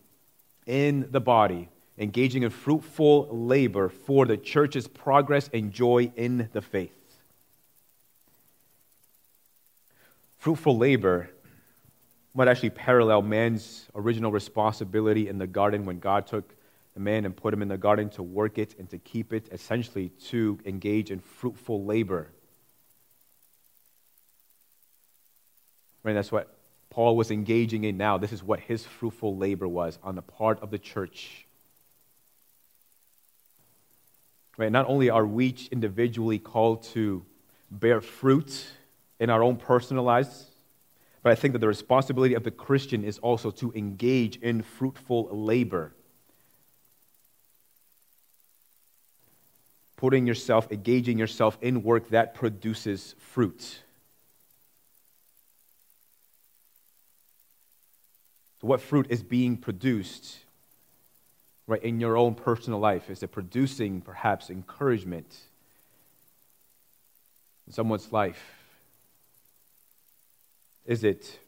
in 0.65 1.09
the 1.11 1.21
body, 1.21 1.69
engaging 1.97 2.43
in 2.43 2.49
fruitful 2.49 3.27
labor 3.29 3.89
for 3.89 4.25
the 4.25 4.37
church's 4.37 4.87
progress 4.87 5.49
and 5.53 5.71
joy 5.71 6.11
in 6.15 6.49
the 6.53 6.61
faith. 6.61 6.91
Fruitful 10.37 10.77
labor 10.77 11.29
might 12.33 12.47
actually 12.47 12.69
parallel 12.69 13.21
man's 13.21 13.87
original 13.93 14.31
responsibility 14.31 15.27
in 15.27 15.37
the 15.37 15.47
garden 15.47 15.85
when 15.85 15.99
God 15.99 16.25
took 16.25 16.55
the 16.93 16.99
man 16.99 17.25
and 17.25 17.35
put 17.35 17.53
him 17.53 17.61
in 17.61 17.67
the 17.67 17.77
garden 17.77 18.09
to 18.11 18.23
work 18.23 18.57
it 18.57 18.75
and 18.79 18.89
to 18.89 18.97
keep 18.97 19.33
it, 19.33 19.49
essentially 19.51 20.09
to 20.27 20.59
engage 20.65 21.11
in 21.11 21.19
fruitful 21.19 21.85
labor. 21.85 22.29
Right, 26.03 26.13
that's 26.13 26.31
what 26.31 26.57
Paul 26.89 27.15
was 27.15 27.31
engaging 27.31 27.83
in 27.83 27.97
now. 27.97 28.17
This 28.17 28.33
is 28.33 28.43
what 28.43 28.59
his 28.59 28.85
fruitful 28.85 29.37
labor 29.37 29.67
was 29.67 29.99
on 30.03 30.15
the 30.15 30.21
part 30.21 30.61
of 30.61 30.71
the 30.71 30.79
church. 30.79 31.45
Right? 34.57 34.71
Not 34.71 34.87
only 34.87 35.09
are 35.09 35.25
we 35.25 35.47
each 35.47 35.67
individually 35.69 36.39
called 36.39 36.83
to 36.93 37.25
bear 37.69 38.01
fruit 38.01 38.65
in 39.19 39.29
our 39.29 39.41
own 39.41 39.55
personal 39.55 40.03
lives, 40.03 40.47
but 41.23 41.31
I 41.31 41.35
think 41.35 41.53
that 41.53 41.59
the 41.59 41.67
responsibility 41.67 42.33
of 42.33 42.43
the 42.43 42.51
Christian 42.51 43.03
is 43.03 43.17
also 43.19 43.51
to 43.51 43.71
engage 43.75 44.37
in 44.37 44.63
fruitful 44.63 45.29
labor. 45.31 45.93
Putting 49.95 50.25
yourself, 50.25 50.71
engaging 50.71 51.19
yourself 51.19 51.57
in 51.61 51.83
work 51.83 52.09
that 52.09 52.33
produces 52.33 53.13
fruit. 53.19 53.83
What 58.61 58.81
fruit 58.81 59.07
is 59.09 59.21
being 59.23 59.57
produced? 59.57 60.37
Right, 61.71 61.83
in 61.83 61.99
your 61.99 62.17
own 62.17 62.35
personal 62.35 62.79
life? 62.79 63.09
Is 63.09 63.23
it 63.23 63.31
producing 63.31 64.01
perhaps 64.01 64.49
encouragement 64.49 65.37
in 67.65 67.73
someone's 67.73 68.11
life? 68.11 68.43
Is 70.85 71.03
it 71.03 71.39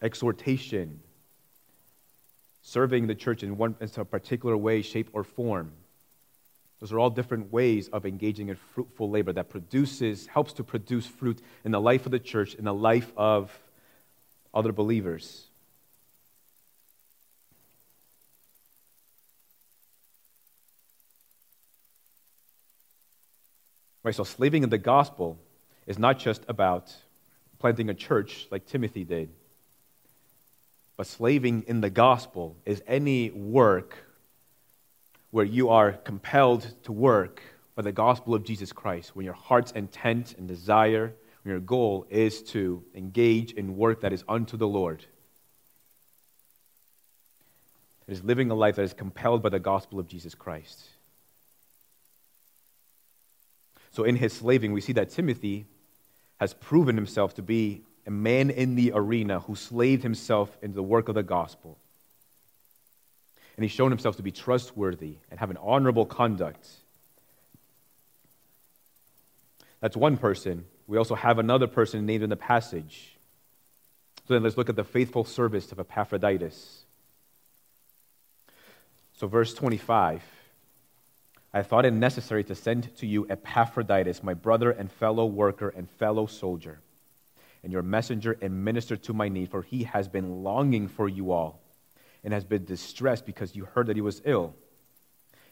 exhortation? 0.00 1.00
Serving 2.62 3.06
the 3.06 3.14
church 3.14 3.42
in 3.42 3.56
one 3.56 3.74
in 3.80 3.88
some 3.88 4.06
particular 4.06 4.56
way, 4.56 4.82
shape, 4.82 5.10
or 5.12 5.24
form? 5.24 5.72
Those 6.78 6.92
are 6.92 6.98
all 6.98 7.10
different 7.10 7.52
ways 7.52 7.88
of 7.88 8.06
engaging 8.06 8.48
in 8.48 8.56
fruitful 8.56 9.10
labor 9.10 9.32
that 9.32 9.50
produces, 9.50 10.26
helps 10.28 10.54
to 10.54 10.64
produce 10.64 11.06
fruit 11.06 11.42
in 11.64 11.72
the 11.72 11.80
life 11.80 12.06
of 12.06 12.12
the 12.12 12.18
church, 12.18 12.54
in 12.54 12.64
the 12.64 12.72
life 12.72 13.12
of 13.16 13.52
other 14.54 14.72
believers. 14.72 15.49
Right, 24.02 24.14
so 24.14 24.24
slaving 24.24 24.62
in 24.62 24.70
the 24.70 24.78
gospel 24.78 25.38
is 25.86 25.98
not 25.98 26.18
just 26.18 26.42
about 26.48 26.94
planting 27.58 27.90
a 27.90 27.94
church 27.94 28.48
like 28.50 28.66
Timothy 28.66 29.04
did, 29.04 29.28
but 30.96 31.06
slaving 31.06 31.64
in 31.66 31.80
the 31.80 31.90
gospel 31.90 32.56
is 32.64 32.82
any 32.86 33.30
work 33.30 33.96
where 35.30 35.44
you 35.44 35.68
are 35.68 35.92
compelled 35.92 36.66
to 36.84 36.92
work 36.92 37.42
by 37.74 37.82
the 37.82 37.92
gospel 37.92 38.34
of 38.34 38.44
Jesus 38.44 38.72
Christ, 38.72 39.14
when 39.14 39.24
your 39.24 39.34
heart's 39.34 39.72
intent 39.72 40.34
and 40.36 40.48
desire, 40.48 41.12
when 41.42 41.52
your 41.52 41.60
goal 41.60 42.06
is 42.10 42.42
to 42.42 42.82
engage 42.94 43.52
in 43.52 43.76
work 43.76 44.00
that 44.00 44.12
is 44.12 44.24
unto 44.28 44.56
the 44.56 44.66
Lord. 44.66 45.04
It 48.08 48.12
is 48.12 48.24
living 48.24 48.50
a 48.50 48.54
life 48.54 48.76
that 48.76 48.82
is 48.82 48.92
compelled 48.92 49.42
by 49.42 49.50
the 49.50 49.60
gospel 49.60 50.00
of 50.00 50.08
Jesus 50.08 50.34
Christ. 50.34 50.84
So, 53.90 54.04
in 54.04 54.16
his 54.16 54.32
slaving, 54.32 54.72
we 54.72 54.80
see 54.80 54.92
that 54.94 55.10
Timothy 55.10 55.66
has 56.38 56.54
proven 56.54 56.96
himself 56.96 57.34
to 57.34 57.42
be 57.42 57.82
a 58.06 58.10
man 58.10 58.50
in 58.50 58.76
the 58.76 58.92
arena 58.94 59.40
who 59.40 59.54
slaved 59.54 60.02
himself 60.02 60.56
into 60.62 60.74
the 60.74 60.82
work 60.82 61.08
of 61.08 61.14
the 61.14 61.22
gospel 61.22 61.78
and 63.60 63.64
he's 63.66 63.72
shown 63.72 63.90
himself 63.90 64.16
to 64.16 64.22
be 64.22 64.32
trustworthy 64.32 65.16
and 65.30 65.38
have 65.38 65.50
an 65.50 65.58
honorable 65.60 66.06
conduct. 66.06 66.66
That's 69.80 69.94
one 69.94 70.16
person. 70.16 70.64
We 70.86 70.96
also 70.96 71.14
have 71.14 71.38
another 71.38 71.66
person 71.66 72.06
named 72.06 72.22
in 72.22 72.30
the 72.30 72.36
passage. 72.36 73.18
So 74.26 74.32
then 74.32 74.42
let's 74.42 74.56
look 74.56 74.70
at 74.70 74.76
the 74.76 74.84
faithful 74.84 75.24
service 75.24 75.72
of 75.72 75.78
Epaphroditus. 75.78 76.84
So, 79.18 79.26
verse 79.26 79.52
25 79.52 80.22
I 81.52 81.62
thought 81.62 81.84
it 81.84 81.92
necessary 81.92 82.44
to 82.44 82.54
send 82.54 82.94
to 82.96 83.06
you 83.06 83.26
Epaphroditus, 83.28 84.22
my 84.22 84.34
brother 84.34 84.70
and 84.70 84.90
fellow 84.90 85.26
worker 85.26 85.68
and 85.68 85.90
fellow 85.90 86.26
soldier, 86.26 86.80
and 87.62 87.72
your 87.72 87.82
messenger 87.82 88.38
and 88.40 88.64
minister 88.64 88.96
to 88.96 89.12
my 89.12 89.28
need, 89.28 89.50
for 89.50 89.62
he 89.62 89.84
has 89.84 90.06
been 90.06 90.44
longing 90.44 90.86
for 90.86 91.08
you 91.08 91.32
all 91.32 91.60
and 92.22 92.32
has 92.32 92.44
been 92.44 92.64
distressed 92.64 93.26
because 93.26 93.56
you 93.56 93.64
heard 93.64 93.88
that 93.88 93.96
he 93.96 94.02
was 94.02 94.22
ill. 94.24 94.54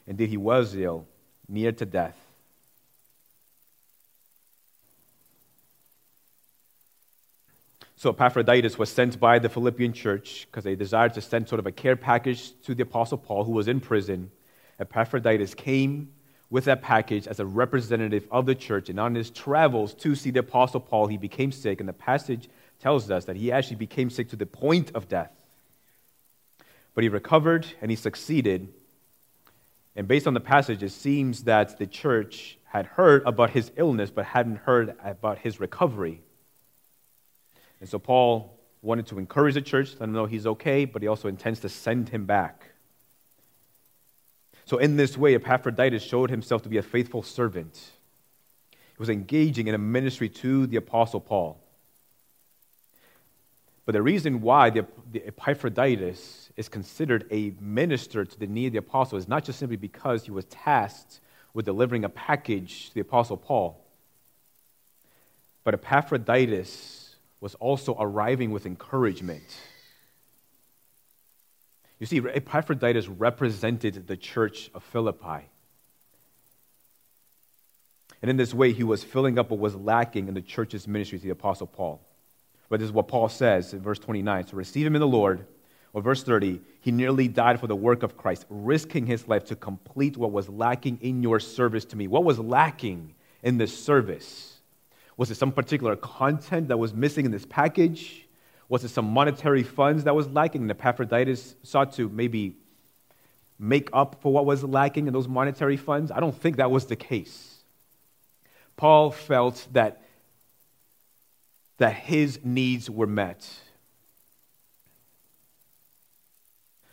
Indeed, 0.07 0.29
he 0.29 0.37
was 0.37 0.75
ill, 0.75 1.05
near 1.47 1.71
to 1.73 1.85
death. 1.85 2.17
So 7.97 8.11
Epaphroditus 8.11 8.79
was 8.79 8.89
sent 8.89 9.19
by 9.19 9.39
the 9.39 9.49
Philippian 9.49 9.91
church 9.91 10.47
because 10.49 10.63
they 10.63 10.75
desired 10.75 11.15
to 11.15 11.21
send 11.21 11.49
sort 11.49 11.59
of 11.59 11.67
a 11.67 11.71
care 11.73 11.97
package 11.97 12.53
to 12.61 12.73
the 12.73 12.83
Apostle 12.83 13.17
Paul, 13.17 13.43
who 13.43 13.51
was 13.51 13.67
in 13.67 13.81
prison. 13.81 14.31
Epaphroditus 14.79 15.53
came 15.53 16.09
with 16.49 16.65
that 16.65 16.81
package 16.81 17.27
as 17.27 17.39
a 17.39 17.45
representative 17.45 18.27
of 18.31 18.45
the 18.45 18.55
church, 18.55 18.89
and 18.89 18.99
on 18.99 19.13
his 19.13 19.29
travels 19.29 19.93
to 19.93 20.15
see 20.15 20.31
the 20.31 20.39
Apostle 20.39 20.79
Paul, 20.79 21.07
he 21.07 21.17
became 21.17 21.51
sick, 21.51 21.79
and 21.79 21.87
the 21.87 21.93
passage 21.93 22.49
tells 22.79 23.11
us 23.11 23.25
that 23.25 23.35
he 23.35 23.51
actually 23.51 23.75
became 23.75 24.09
sick 24.09 24.29
to 24.29 24.35
the 24.35 24.45
point 24.45 24.91
of 24.95 25.07
death. 25.07 25.31
But 26.95 27.03
he 27.03 27.09
recovered 27.09 27.67
and 27.81 27.91
he 27.91 27.95
succeeded. 27.95 28.67
And 29.95 30.07
based 30.07 30.27
on 30.27 30.33
the 30.33 30.39
passage, 30.39 30.81
it 30.81 30.91
seems 30.91 31.43
that 31.43 31.77
the 31.77 31.85
church 31.85 32.57
had 32.63 32.85
heard 32.85 33.23
about 33.25 33.51
his 33.51 33.71
illness 33.75 34.09
but 34.09 34.25
hadn't 34.25 34.57
heard 34.57 34.95
about 35.03 35.39
his 35.39 35.59
recovery. 35.59 36.21
And 37.79 37.87
so 37.87 37.99
Paul 37.99 38.57
wanted 38.81 39.07
to 39.07 39.19
encourage 39.19 39.55
the 39.55 39.61
church, 39.61 39.91
let 39.91 39.99
them 39.99 40.13
know 40.13 40.25
he's 40.25 40.47
okay, 40.47 40.85
but 40.85 41.01
he 41.01 41.07
also 41.07 41.27
intends 41.27 41.59
to 41.61 41.69
send 41.69 42.09
him 42.09 42.25
back. 42.25 42.65
So, 44.69 44.77
in 44.77 44.97
this 44.97 45.17
way, 45.17 45.33
Epaphroditus 45.33 46.03
showed 46.03 46.29
himself 46.29 46.61
to 46.61 46.69
be 46.69 46.77
a 46.77 46.83
faithful 46.83 47.23
servant. 47.23 47.89
He 48.69 48.99
was 48.99 49.09
engaging 49.09 49.65
in 49.65 49.73
a 49.73 49.79
ministry 49.79 50.29
to 50.29 50.67
the 50.67 50.77
Apostle 50.77 51.21
Paul. 51.21 51.59
But 53.87 53.93
the 53.93 54.03
reason 54.03 54.41
why 54.41 54.69
the, 54.69 54.85
the 55.11 55.25
Epaphroditus 55.25 56.51
is 56.55 56.69
considered 56.69 57.25
a 57.31 57.51
minister 57.59 58.23
to 58.23 58.39
the 58.39 58.45
need 58.45 58.67
of 58.67 58.73
the 58.73 58.77
apostle 58.77 59.17
is 59.17 59.27
not 59.27 59.43
just 59.43 59.57
simply 59.57 59.75
because 59.75 60.25
he 60.25 60.31
was 60.31 60.45
tasked 60.45 61.19
with 61.55 61.65
delivering 61.65 62.05
a 62.05 62.09
package 62.09 62.89
to 62.89 62.93
the 62.93 63.01
apostle 63.01 63.37
Paul, 63.37 63.83
but 65.63 65.73
Epaphroditus 65.73 67.15
was 67.41 67.55
also 67.55 67.97
arriving 67.99 68.51
with 68.51 68.67
encouragement. 68.67 69.57
You 71.99 72.05
see, 72.05 72.19
Epaphroditus 72.19 73.07
represented 73.07 74.07
the 74.07 74.17
church 74.17 74.71
of 74.73 74.83
Philippi. 74.83 75.49
And 78.21 78.29
in 78.29 78.37
this 78.37 78.53
way, 78.53 78.73
he 78.73 78.83
was 78.83 79.03
filling 79.03 79.37
up 79.37 79.49
what 79.49 79.59
was 79.59 79.75
lacking 79.75 80.27
in 80.27 80.33
the 80.33 80.41
church's 80.41 80.87
ministry 80.87 81.19
to 81.19 81.23
the 81.23 81.29
Apostle 81.29 81.67
Paul. 81.67 82.01
But 82.69 82.79
this 82.79 82.87
is 82.87 82.93
what 82.93 83.07
Paul 83.07 83.29
says 83.29 83.73
in 83.73 83.81
verse 83.81 83.99
29 83.99 84.47
So 84.47 84.57
receive 84.57 84.85
him 84.85 84.95
in 84.95 85.01
the 85.01 85.07
Lord. 85.07 85.45
Or 85.91 86.03
verse 86.03 86.21
30, 86.21 86.61
he 86.81 86.91
nearly 86.91 87.27
died 87.27 87.59
for 87.59 87.65
the 87.65 87.75
work 87.75 88.03
of 88.03 88.15
Christ, 88.15 88.45
risking 88.47 89.07
his 89.07 89.27
life 89.27 89.45
to 89.45 89.55
complete 89.55 90.17
what 90.17 90.31
was 90.31 90.47
lacking 90.47 90.99
in 91.01 91.23
your 91.23 91.39
service 91.39 91.83
to 91.85 91.95
me. 91.95 92.07
What 92.07 92.23
was 92.23 92.37
lacking 92.37 93.15
in 93.41 93.57
this 93.57 93.75
service? 93.75 94.59
Was 95.17 95.31
it 95.31 95.35
some 95.35 95.51
particular 95.51 95.95
content 95.95 96.67
that 96.67 96.77
was 96.77 96.93
missing 96.93 97.25
in 97.25 97.31
this 97.31 97.45
package? 97.45 98.27
Was 98.69 98.83
it 98.83 98.89
some 98.89 99.05
monetary 99.05 99.63
funds 99.63 100.03
that 100.05 100.15
was 100.15 100.27
lacking? 100.29 100.61
And 100.61 100.71
Epaphroditus 100.71 101.55
sought 101.63 101.93
to 101.93 102.07
maybe 102.07 102.55
make 103.57 103.89
up 103.91 104.21
for 104.21 104.31
what 104.31 104.45
was 104.45 104.63
lacking 104.63 105.07
in 105.07 105.13
those 105.13 105.27
monetary 105.27 105.75
funds? 105.75 106.11
I 106.11 106.19
don't 106.19 106.39
think 106.39 106.57
that 106.57 106.71
was 106.71 106.85
the 106.85 106.95
case. 106.95 107.57
Paul 108.77 109.11
felt 109.11 109.67
that 109.73 110.03
that 111.79 111.93
his 111.93 112.39
needs 112.43 112.89
were 112.89 113.07
met. 113.07 113.49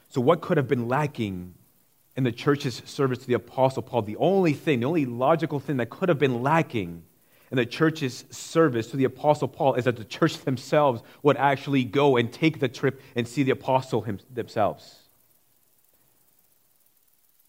So, 0.08 0.20
what 0.20 0.40
could 0.40 0.56
have 0.56 0.68
been 0.68 0.88
lacking 0.88 1.54
in 2.16 2.24
the 2.24 2.32
church's 2.32 2.82
service 2.86 3.18
to 3.18 3.26
the 3.26 3.34
Apostle 3.34 3.82
Paul? 3.82 4.02
The 4.02 4.16
only 4.16 4.54
thing, 4.54 4.80
the 4.80 4.86
only 4.86 5.04
logical 5.04 5.60
thing 5.60 5.76
that 5.76 5.90
could 5.90 6.08
have 6.08 6.18
been 6.18 6.42
lacking 6.42 7.02
in 7.50 7.56
the 7.56 7.66
church's 7.66 8.24
service 8.30 8.88
to 8.88 8.96
the 8.96 9.04
Apostle 9.04 9.48
Paul 9.48 9.74
is 9.74 9.84
that 9.84 9.96
the 9.96 10.04
church 10.04 10.38
themselves 10.38 11.02
would 11.22 11.36
actually 11.36 11.84
go 11.84 12.16
and 12.16 12.32
take 12.32 12.60
the 12.60 12.68
trip 12.68 13.00
and 13.14 13.26
see 13.26 13.42
the 13.42 13.52
Apostle 13.52 14.02
him, 14.02 14.18
themselves. 14.32 15.00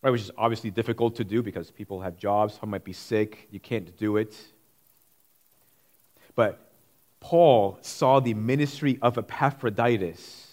Right, 0.01 0.12
which 0.12 0.21
is 0.21 0.31
obviously 0.38 0.69
difficult 0.69 1.15
to 1.15 1.23
do 1.23 1.41
because 1.41 1.71
people 1.71 2.01
have 2.01 2.17
jobs, 2.17 2.57
some 2.60 2.69
might 2.69 2.83
be 2.83 2.93
sick, 2.93 3.47
you 3.51 3.60
can't 3.60 3.97
do 3.97 4.17
it. 4.17 4.36
But 6.36 6.60
Paul 7.19 7.79
saw 7.81 8.19
the 8.19 8.36
ministry 8.36 8.99
of 9.01 9.17
Epaphroditus 9.17 10.47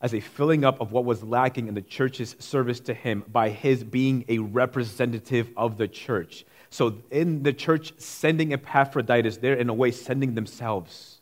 as 0.00 0.12
a 0.12 0.20
filling 0.20 0.64
up 0.64 0.82
of 0.82 0.92
what 0.92 1.06
was 1.06 1.22
lacking 1.22 1.66
in 1.66 1.74
the 1.74 1.80
church's 1.80 2.36
service 2.38 2.78
to 2.80 2.92
him 2.92 3.24
by 3.26 3.48
his 3.48 3.82
being 3.82 4.22
a 4.28 4.38
representative 4.38 5.48
of 5.56 5.78
the 5.78 5.88
church. 5.88 6.44
So, 6.74 6.96
in 7.12 7.44
the 7.44 7.52
church, 7.52 7.92
sending 7.98 8.52
Epaphroditus, 8.52 9.36
they're 9.36 9.54
in 9.54 9.68
a 9.68 9.72
way 9.72 9.92
sending 9.92 10.34
themselves. 10.34 11.20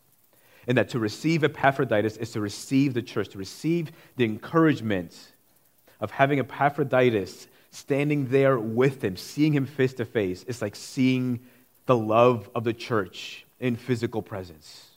And 0.66 0.78
that 0.78 0.88
to 0.88 0.98
receive 0.98 1.44
Epaphroditus 1.44 2.16
is 2.16 2.30
to 2.30 2.40
receive 2.40 2.94
the 2.94 3.02
church, 3.02 3.28
to 3.32 3.38
receive 3.38 3.92
the 4.16 4.24
encouragement 4.24 5.14
of 6.00 6.10
having 6.10 6.38
Epaphroditus 6.38 7.48
standing 7.70 8.28
there 8.28 8.58
with 8.58 9.04
him, 9.04 9.14
seeing 9.18 9.52
him 9.52 9.66
face 9.66 9.92
to 9.92 10.06
face. 10.06 10.42
It's 10.48 10.62
like 10.62 10.74
seeing 10.74 11.40
the 11.84 11.98
love 11.98 12.48
of 12.54 12.64
the 12.64 12.72
church 12.72 13.44
in 13.60 13.76
physical 13.76 14.22
presence. 14.22 14.88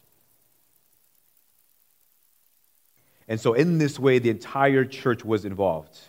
And 3.27 3.41
so, 3.41 3.55
in 3.55 3.77
this 3.77 3.99
way, 3.99 4.19
the 4.19 4.29
entire 4.29 4.85
church 4.85 5.25
was 5.25 5.43
involved. 5.43 5.99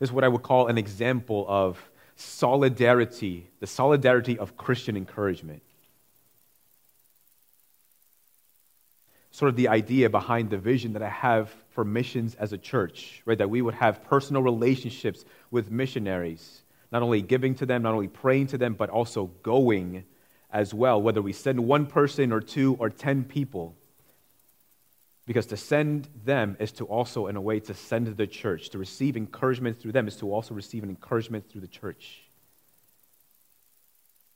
This 0.00 0.08
is 0.08 0.12
what 0.12 0.24
I 0.24 0.28
would 0.28 0.42
call 0.42 0.66
an 0.66 0.76
example 0.76 1.46
of 1.48 1.88
solidarity, 2.22 3.46
the 3.60 3.66
solidarity 3.66 4.38
of 4.38 4.56
Christian 4.56 4.96
encouragement. 4.96 5.62
Sort 9.30 9.48
of 9.48 9.56
the 9.56 9.68
idea 9.68 10.10
behind 10.10 10.50
the 10.50 10.58
vision 10.58 10.92
that 10.92 11.02
I 11.02 11.08
have 11.08 11.50
for 11.70 11.84
missions 11.84 12.34
as 12.34 12.52
a 12.52 12.58
church, 12.58 13.22
right? 13.24 13.38
That 13.38 13.48
we 13.50 13.62
would 13.62 13.74
have 13.74 14.04
personal 14.04 14.42
relationships 14.42 15.24
with 15.50 15.70
missionaries, 15.70 16.62
not 16.90 17.02
only 17.02 17.22
giving 17.22 17.54
to 17.56 17.66
them, 17.66 17.82
not 17.82 17.94
only 17.94 18.08
praying 18.08 18.48
to 18.48 18.58
them, 18.58 18.74
but 18.74 18.90
also 18.90 19.26
going 19.42 20.04
as 20.50 20.74
well, 20.74 21.00
whether 21.00 21.22
we 21.22 21.32
send 21.32 21.58
one 21.66 21.86
person 21.86 22.30
or 22.30 22.40
two 22.40 22.76
or 22.78 22.90
ten 22.90 23.24
people. 23.24 23.74
Because 25.24 25.46
to 25.46 25.56
send 25.56 26.08
them 26.24 26.56
is 26.58 26.72
to 26.72 26.84
also, 26.84 27.28
in 27.28 27.36
a 27.36 27.40
way, 27.40 27.60
to 27.60 27.74
send 27.74 28.08
the 28.16 28.26
church. 28.26 28.70
To 28.70 28.78
receive 28.78 29.16
encouragement 29.16 29.80
through 29.80 29.92
them 29.92 30.08
is 30.08 30.16
to 30.16 30.32
also 30.32 30.54
receive 30.54 30.82
an 30.82 30.88
encouragement 30.88 31.48
through 31.48 31.60
the 31.60 31.68
church. 31.68 32.22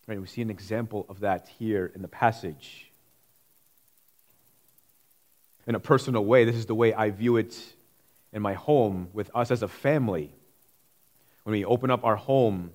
Right, 0.06 0.20
we 0.20 0.28
see 0.28 0.42
an 0.42 0.50
example 0.50 1.04
of 1.08 1.20
that 1.20 1.48
here 1.58 1.90
in 1.92 2.02
the 2.02 2.08
passage. 2.08 2.92
In 5.66 5.74
a 5.74 5.80
personal 5.80 6.24
way, 6.24 6.44
this 6.44 6.54
is 6.54 6.66
the 6.66 6.76
way 6.76 6.94
I 6.94 7.10
view 7.10 7.36
it 7.36 7.60
in 8.32 8.40
my 8.40 8.54
home 8.54 9.08
with 9.12 9.30
us 9.34 9.50
as 9.50 9.62
a 9.62 9.68
family. 9.68 10.30
When 11.42 11.52
we 11.52 11.64
open 11.64 11.90
up 11.90 12.04
our 12.04 12.14
home 12.14 12.70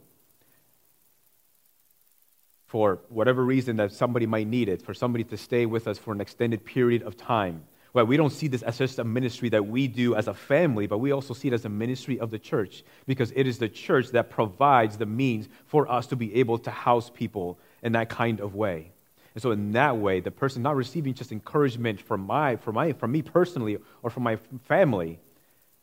for 2.68 3.00
whatever 3.08 3.46
reason 3.46 3.78
that 3.78 3.94
somebody 3.94 4.26
might 4.26 4.48
need 4.48 4.68
it, 4.68 4.82
for 4.82 4.94
somebody 4.94 5.24
to 5.26 5.38
stay 5.38 5.66
with 5.66 5.88
us 5.88 5.98
for 5.98 6.14
an 6.14 6.20
extended 6.20 6.66
period 6.66 7.04
of 7.04 7.16
time, 7.16 7.64
well, 7.94 8.06
we 8.06 8.16
don't 8.16 8.32
see 8.32 8.48
this 8.48 8.62
as 8.62 8.78
just 8.78 9.00
a 9.00 9.04
ministry 9.04 9.50
that 9.50 9.68
we 9.68 9.88
do 9.88 10.16
as 10.16 10.30
a 10.30 10.34
family, 10.34 10.88
but 10.88 11.00
we 11.00 11.12
also 11.12 11.34
see 11.34 11.50
it 11.50 11.54
as 11.54 11.66
a 11.66 11.70
ministry 11.70 12.20
of 12.20 12.32
the 12.32 12.40
church 12.40 12.84
because 13.06 13.34
it 13.36 13.48
is 13.48 13.58
the 13.58 13.68
church 13.68 14.10
that 14.12 14.30
provides 14.30 14.98
the 14.98 15.06
means 15.06 15.50
for 15.66 15.92
us 15.92 16.08
to 16.08 16.16
be 16.16 16.34
able 16.36 16.58
to 16.60 16.72
house 16.72 17.10
people 17.10 17.60
in 17.84 17.92
that 17.92 18.08
kind 18.08 18.40
of 18.40 18.56
way. 18.56 18.92
And 19.34 19.42
so, 19.42 19.52
in 19.52 19.74
that 19.74 19.98
way, 19.98 20.22
the 20.22 20.32
person 20.32 20.62
not 20.62 20.76
receiving 20.76 21.14
just 21.14 21.32
encouragement 21.32 22.02
from, 22.02 22.22
my, 22.22 22.56
from, 22.58 22.76
my, 22.76 22.94
from 22.94 23.12
me 23.12 23.22
personally 23.22 23.78
or 24.04 24.10
from 24.10 24.24
my 24.24 24.38
family, 24.64 25.20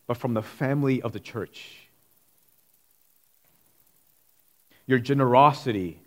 but 0.07 0.17
from 0.17 0.33
the 0.33 0.41
family 0.41 1.01
of 1.03 1.13
the 1.13 1.19
church. 1.19 1.89
Your 4.87 4.99
generosity, 4.99 5.99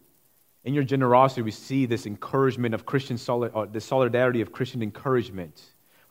in 0.64 0.74
your 0.74 0.84
generosity, 0.84 1.42
we 1.42 1.52
see 1.52 1.86
this 1.86 2.06
encouragement 2.06 2.74
of 2.74 2.86
Christian 2.86 3.18
solid, 3.18 3.52
uh, 3.54 3.66
the 3.66 3.80
solidarity 3.80 4.40
of 4.40 4.50
Christian 4.50 4.82
encouragement 4.82 5.62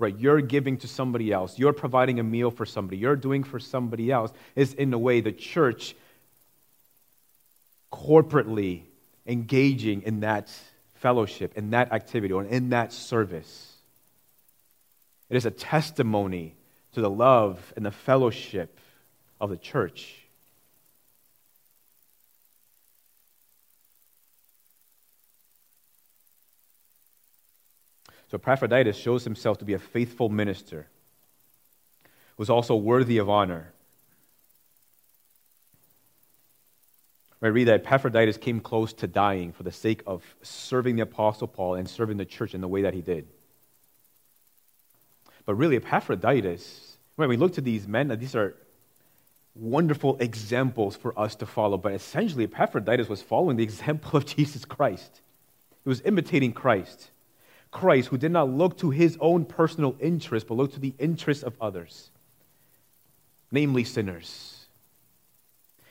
right? 0.02 0.18
You're 0.18 0.42
giving 0.42 0.78
to 0.78 0.88
somebody 0.88 1.32
else, 1.32 1.60
you're 1.60 1.74
providing 1.74 2.20
a 2.20 2.24
meal 2.24 2.50
for 2.50 2.66
somebody, 2.66 2.98
you're 2.98 3.16
doing 3.16 3.44
for 3.44 3.60
somebody 3.60 4.12
else, 4.12 4.34
is 4.56 4.74
in 4.74 4.92
a 4.94 4.98
way 4.98 5.22
the 5.22 5.32
church 5.32 5.96
corporately 7.94 8.82
engaging 9.28 10.02
in 10.02 10.22
that 10.22 10.52
fellowship, 10.96 11.56
in 11.56 11.70
that 11.70 11.94
activity, 11.94 12.34
or 12.34 12.44
in 12.44 12.70
that 12.70 12.92
service. 12.92 13.74
It 15.30 15.38
is 15.38 15.46
a 15.46 15.52
testimony 15.52 16.56
to 16.94 17.02
the 17.02 17.10
love 17.10 17.72
and 17.76 17.86
the 17.86 17.92
fellowship 17.92 18.80
of 19.40 19.52
the 19.52 19.58
church. 19.58 20.21
So 28.32 28.36
Epaphroditus 28.36 28.96
shows 28.96 29.26
himself 29.26 29.58
to 29.58 29.66
be 29.66 29.74
a 29.74 29.80
faithful 29.80 30.30
minister 30.30 30.88
who's 32.38 32.50
also 32.50 32.78
worthy 32.78 33.18
of 33.18 33.30
honor. 33.30 33.74
I 37.42 37.48
read 37.48 37.68
that 37.68 37.82
Epaphroditus 37.82 38.38
came 38.38 38.62
close 38.62 38.94
to 38.94 39.08
dying 39.08 39.52
for 39.52 39.64
the 39.64 39.72
sake 39.72 40.02
of 40.08 40.24
serving 40.44 40.96
the 40.96 41.02
Apostle 41.02 41.48
Paul 41.48 41.76
and 41.76 41.90
serving 41.90 42.16
the 42.16 42.26
church 42.26 42.54
in 42.54 42.62
the 42.62 42.70
way 42.70 42.84
that 42.84 42.94
he 42.94 43.02
did. 43.02 43.28
But 45.46 45.56
really, 45.56 45.76
Epaphroditus, 45.76 46.96
when 47.18 47.28
we 47.28 47.36
look 47.36 47.56
to 47.56 47.62
these 47.62 47.86
men, 47.86 48.08
these 48.18 48.36
are 48.36 48.56
wonderful 49.56 50.16
examples 50.22 50.96
for 50.96 51.20
us 51.20 51.36
to 51.36 51.46
follow. 51.46 51.78
But 51.78 51.92
essentially, 51.92 52.46
Epaphroditus 52.46 53.10
was 53.10 53.22
following 53.22 53.58
the 53.58 53.64
example 53.72 54.16
of 54.16 54.26
Jesus 54.26 54.64
Christ, 54.64 55.20
he 55.84 55.90
was 55.90 56.02
imitating 56.06 56.54
Christ. 56.54 57.12
Christ, 57.72 58.10
who 58.10 58.18
did 58.18 58.32
not 58.32 58.50
look 58.50 58.78
to 58.80 58.90
his 58.90 59.18
own 59.20 59.46
personal 59.46 59.96
interest, 60.00 60.48
but 60.48 60.56
looked 60.56 60.74
to 60.74 60.80
the 60.80 60.94
interests 61.00 61.44
of 61.44 61.56
others, 61.62 62.12
namely 63.50 63.84
sinners. 63.86 64.66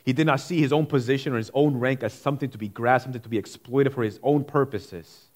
He 0.05 0.13
did 0.13 0.27
not 0.27 0.41
see 0.41 0.61
his 0.61 0.73
own 0.73 0.87
position 0.87 1.33
or 1.33 1.37
his 1.37 1.51
own 1.55 1.77
rank 1.79 2.03
as 2.03 2.13
something 2.13 2.51
to 2.51 2.59
be 2.59 2.69
grasped, 2.69 3.07
something 3.07 3.23
to 3.23 3.29
be 3.29 3.39
exploited 3.39 3.95
for 3.95 4.03
his 4.03 4.19
own 4.23 4.45
purposes. 4.45 5.27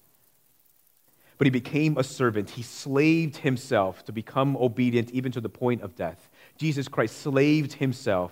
But 1.37 1.47
he 1.47 1.51
became 1.51 1.97
a 1.97 2.03
servant. 2.03 2.51
He 2.51 2.63
slaved 2.63 3.37
himself 3.37 4.05
to 4.05 4.11
become 4.11 4.55
obedient 4.57 5.11
even 5.11 5.31
to 5.33 5.41
the 5.41 5.49
point 5.49 5.81
of 5.81 5.95
death. 5.95 6.29
Jesus 6.57 6.87
Christ 6.87 7.21
slaved 7.21 7.73
himself 7.73 8.31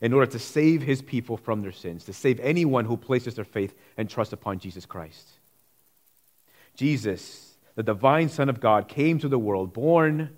in 0.00 0.12
order 0.12 0.30
to 0.32 0.38
save 0.38 0.82
his 0.82 1.02
people 1.02 1.36
from 1.36 1.62
their 1.62 1.72
sins, 1.72 2.04
to 2.04 2.12
save 2.12 2.40
anyone 2.40 2.84
who 2.84 2.96
places 2.96 3.34
their 3.34 3.44
faith 3.44 3.74
and 3.96 4.08
trust 4.08 4.32
upon 4.32 4.58
Jesus 4.58 4.86
Christ. 4.86 5.35
Jesus, 6.76 7.56
the 7.74 7.82
divine 7.82 8.28
Son 8.28 8.48
of 8.48 8.60
God, 8.60 8.88
came 8.88 9.18
to 9.18 9.28
the 9.28 9.38
world, 9.38 9.72
born 9.72 10.36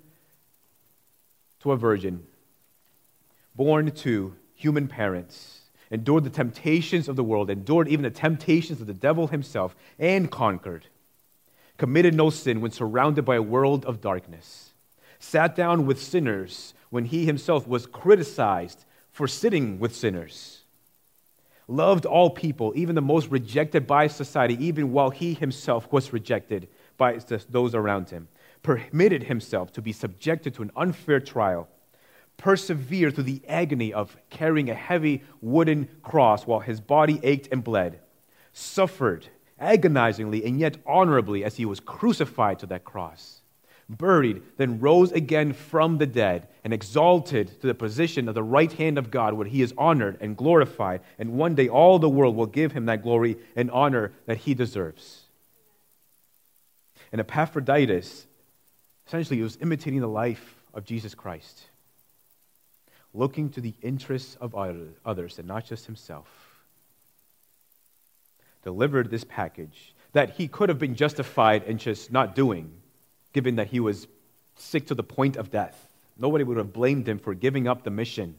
to 1.61 1.71
a 1.71 1.77
virgin, 1.77 2.25
born 3.55 3.91
to 3.91 4.35
human 4.55 4.87
parents, 4.87 5.61
endured 5.91 6.23
the 6.23 6.29
temptations 6.29 7.07
of 7.07 7.15
the 7.15 7.23
world, 7.23 7.49
endured 7.49 7.87
even 7.87 8.03
the 8.03 8.09
temptations 8.09 8.79
of 8.79 8.87
the 8.87 8.93
devil 8.93 9.27
himself, 9.27 9.75
and 9.97 10.31
conquered. 10.31 10.87
Committed 11.77 12.13
no 12.13 12.29
sin 12.29 12.61
when 12.61 12.71
surrounded 12.71 13.23
by 13.23 13.35
a 13.35 13.41
world 13.41 13.85
of 13.85 14.01
darkness. 14.01 14.71
Sat 15.19 15.55
down 15.55 15.85
with 15.85 16.01
sinners 16.01 16.73
when 16.89 17.05
he 17.05 17.25
himself 17.25 17.67
was 17.67 17.85
criticized 17.85 18.85
for 19.11 19.27
sitting 19.27 19.79
with 19.79 19.95
sinners 19.95 20.58
loved 21.69 22.05
all 22.05 22.29
people, 22.29 22.73
even 22.75 22.95
the 22.95 23.01
most 23.01 23.29
rejected 23.29 23.85
by 23.85 24.07
society, 24.07 24.57
even 24.65 24.91
while 24.91 25.09
he 25.09 25.33
himself 25.33 25.91
was 25.91 26.11
rejected 26.11 26.67
by 26.97 27.19
those 27.49 27.75
around 27.75 28.09
him, 28.09 28.27
permitted 28.63 29.23
himself 29.23 29.71
to 29.73 29.81
be 29.81 29.91
subjected 29.93 30.53
to 30.55 30.61
an 30.61 30.71
unfair 30.75 31.19
trial, 31.19 31.67
persevered 32.37 33.15
through 33.15 33.23
the 33.23 33.41
agony 33.47 33.93
of 33.93 34.17
carrying 34.29 34.69
a 34.69 34.73
heavy 34.73 35.23
wooden 35.41 35.87
cross 36.01 36.47
while 36.47 36.59
his 36.59 36.81
body 36.81 37.19
ached 37.23 37.47
and 37.51 37.63
bled, 37.63 37.99
suffered 38.51 39.27
agonizingly 39.59 40.43
and 40.45 40.59
yet 40.59 40.77
honorably 40.85 41.43
as 41.43 41.57
he 41.57 41.65
was 41.65 41.79
crucified 41.79 42.57
to 42.59 42.65
that 42.65 42.83
cross 42.83 43.38
buried, 43.89 44.43
then 44.57 44.79
rose 44.79 45.11
again 45.11 45.51
from 45.51 45.97
the 45.97 46.05
dead, 46.05 46.47
and 46.63 46.71
exalted 46.71 47.59
to 47.59 47.67
the 47.67 47.73
position 47.73 48.29
of 48.29 48.35
the 48.35 48.43
right 48.43 48.71
hand 48.73 48.97
of 48.97 49.09
God, 49.09 49.33
where 49.33 49.47
he 49.47 49.61
is 49.61 49.73
honored 49.77 50.17
and 50.21 50.37
glorified. 50.37 51.01
And 51.17 51.33
one 51.33 51.55
day 51.55 51.67
all 51.67 51.97
the 51.97 52.09
world 52.09 52.35
will 52.35 52.45
give 52.45 52.71
him 52.71 52.85
that 52.85 53.01
glory 53.01 53.37
and 53.55 53.71
honor 53.71 54.13
that 54.27 54.37
he 54.37 54.53
deserves. 54.53 55.23
And 57.11 57.19
Epaphroditus, 57.19 58.27
essentially, 59.07 59.41
was 59.41 59.57
imitating 59.59 60.01
the 60.01 60.07
life 60.07 60.55
of 60.75 60.85
Jesus 60.85 61.15
Christ, 61.15 61.63
looking 63.13 63.49
to 63.49 63.61
the 63.61 63.73
interests 63.81 64.37
of 64.39 64.53
others 65.03 65.39
and 65.39 65.47
not 65.47 65.65
just 65.65 65.87
himself. 65.87 66.27
Delivered 68.63 69.09
this 69.09 69.23
package 69.23 69.95
that 70.11 70.31
he 70.31 70.47
could 70.47 70.69
have 70.69 70.77
been 70.77 70.93
justified 70.93 71.63
in 71.63 71.79
just 71.79 72.11
not 72.11 72.35
doing 72.35 72.71
given 73.33 73.55
that 73.55 73.67
he 73.67 73.79
was 73.79 74.07
sick 74.55 74.87
to 74.87 74.95
the 74.95 75.03
point 75.03 75.35
of 75.35 75.51
death. 75.51 75.87
Nobody 76.17 76.43
would 76.43 76.57
have 76.57 76.73
blamed 76.73 77.07
him 77.07 77.19
for 77.19 77.33
giving 77.33 77.67
up 77.67 77.83
the 77.83 77.89
mission. 77.89 78.35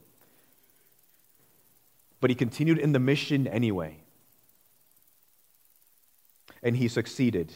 But 2.21 2.31
he 2.31 2.37
continued 2.37 2.79
in 2.79 2.93
the 2.93 2.99
mission 2.99 3.47
anyway. 3.47 3.97
And 6.63 6.77
he 6.77 6.89
succeeded. 6.89 7.53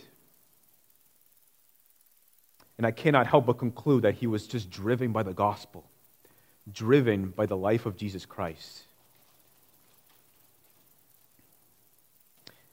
And 2.78 2.86
I 2.86 2.90
cannot 2.90 3.26
help 3.26 3.46
but 3.46 3.58
conclude 3.58 4.02
that 4.02 4.14
he 4.14 4.26
was 4.26 4.46
just 4.46 4.70
driven 4.70 5.12
by 5.12 5.22
the 5.22 5.34
gospel, 5.34 5.84
driven 6.72 7.28
by 7.28 7.46
the 7.46 7.56
life 7.56 7.84
of 7.86 7.96
Jesus 7.96 8.24
Christ. 8.24 8.84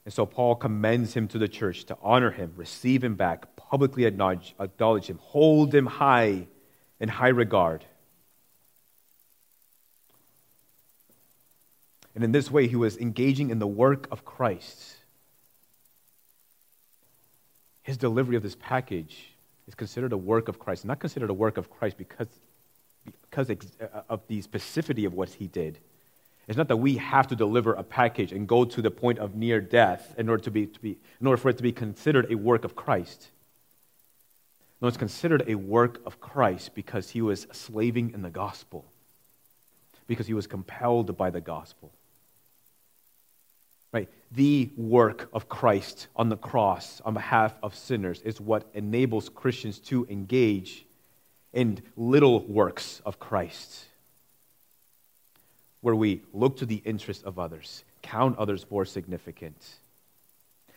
And 0.06 0.14
so 0.14 0.26
Paul 0.26 0.56
commends 0.56 1.14
him 1.14 1.28
to 1.28 1.38
the 1.38 1.48
church 1.48 1.84
to 1.86 1.98
honor 2.02 2.32
him, 2.32 2.54
receive 2.56 3.04
him 3.04 3.16
back, 3.16 3.56
publicly 3.72 4.06
acknowledge, 4.06 4.54
acknowledge 4.60 5.08
him, 5.08 5.18
hold 5.22 5.74
him 5.74 5.86
high 5.86 6.46
in 7.00 7.10
high 7.10 7.30
regard. 7.30 7.84
And 12.14 12.24
in 12.24 12.32
this 12.32 12.52
way, 12.52 12.68
he 12.68 12.76
was 12.76 12.98
engaging 12.98 13.50
in 13.50 13.60
the 13.60 13.66
work 13.66 14.08
of 14.12 14.26
Christ. 14.26 14.98
His 17.82 17.98
delivery 17.98 18.36
of 18.36 18.44
this 18.44 18.58
package 18.60 19.32
is 19.68 19.74
considered 19.74 20.12
a 20.12 20.18
work 20.18 20.50
of 20.50 20.60
Christ, 20.60 20.84
not 20.86 21.00
considered 21.00 21.30
a 21.30 21.34
work 21.34 21.58
of 21.58 21.72
Christ 21.72 21.98
because, 21.98 22.28
because 23.30 23.50
uh, 23.50 24.02
of 24.10 24.22
the 24.28 24.44
specificity 24.44 25.08
of 25.08 25.14
what 25.14 25.30
he 25.30 25.48
did 25.48 25.80
it's 26.48 26.58
not 26.58 26.68
that 26.68 26.78
we 26.78 26.98
have 26.98 27.28
to 27.28 27.36
deliver 27.36 27.74
a 27.74 27.84
package 27.84 28.34
and 28.34 28.48
go 28.48 28.66
to 28.66 28.82
the 28.82 28.92
point 28.92 29.20
of 29.20 29.36
near 29.36 29.62
death 29.62 30.14
in 30.18 30.28
order, 30.28 30.44
to 30.44 30.52
be, 30.52 30.66
to 30.66 30.80
be, 30.82 30.98
in 31.22 31.28
order 31.28 31.42
for 31.42 31.50
it 31.50 31.56
to 31.58 31.64
be 31.64 31.72
considered 31.72 32.32
a 32.32 32.36
work 32.36 32.66
of 32.66 32.76
Christ. 32.76 33.30
No, 34.82 34.88
it's 34.88 34.98
considered 34.98 35.44
a 35.48 35.56
work 35.56 36.02
of 36.06 36.20
Christ 36.20 36.74
because 36.74 37.12
he 37.12 37.22
was 37.22 37.46
slaving 37.52 38.12
in 38.14 38.24
the 38.24 38.32
gospel, 38.32 38.84
because 40.08 40.26
he 40.26 40.34
was 40.34 40.48
compelled 40.48 41.16
by 41.16 41.30
the 41.30 41.42
gospel. 41.42 41.92
Right? 43.94 44.10
The 44.32 44.72
work 44.76 45.30
of 45.34 45.50
Christ 45.50 46.08
on 46.16 46.30
the 46.30 46.38
cross 46.38 47.02
on 47.06 47.14
behalf 47.14 47.54
of 47.62 47.76
sinners 47.76 48.22
is 48.22 48.42
what 48.42 48.66
enables 48.74 49.30
Christians 49.30 49.78
to 49.80 50.08
engage 50.10 50.86
in 51.54 51.82
little 51.96 52.44
works 52.46 53.02
of 53.06 53.20
Christ, 53.20 53.86
where 55.82 55.96
we 55.96 56.22
look 56.34 56.58
to 56.58 56.66
the 56.66 56.82
interest 56.86 57.24
of 57.24 57.38
others, 57.38 57.84
count 58.02 58.38
others 58.38 58.66
more 58.72 58.86
significant, 58.86 59.62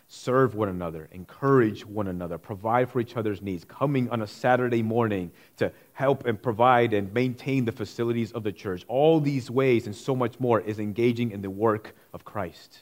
serve 0.08 0.54
one 0.54 0.68
another, 0.68 1.08
encourage 1.12 1.84
one 1.84 2.06
another, 2.06 2.38
provide 2.38 2.90
for 2.90 3.00
each 3.00 3.16
other's 3.16 3.42
needs, 3.42 3.64
coming 3.64 4.10
on 4.10 4.22
a 4.22 4.26
Saturday 4.26 4.82
morning 4.82 5.30
to 5.56 5.72
help 5.92 6.26
and 6.26 6.40
provide 6.40 6.92
and 6.92 7.12
maintain 7.12 7.64
the 7.64 7.72
facilities 7.72 8.32
of 8.32 8.42
the 8.42 8.52
church. 8.52 8.84
All 8.88 9.20
these 9.20 9.50
ways 9.50 9.86
and 9.86 9.94
so 9.94 10.14
much 10.14 10.38
more 10.38 10.60
is 10.60 10.78
engaging 10.78 11.30
in 11.30 11.42
the 11.42 11.50
work 11.50 11.94
of 12.12 12.24
Christ. 12.24 12.80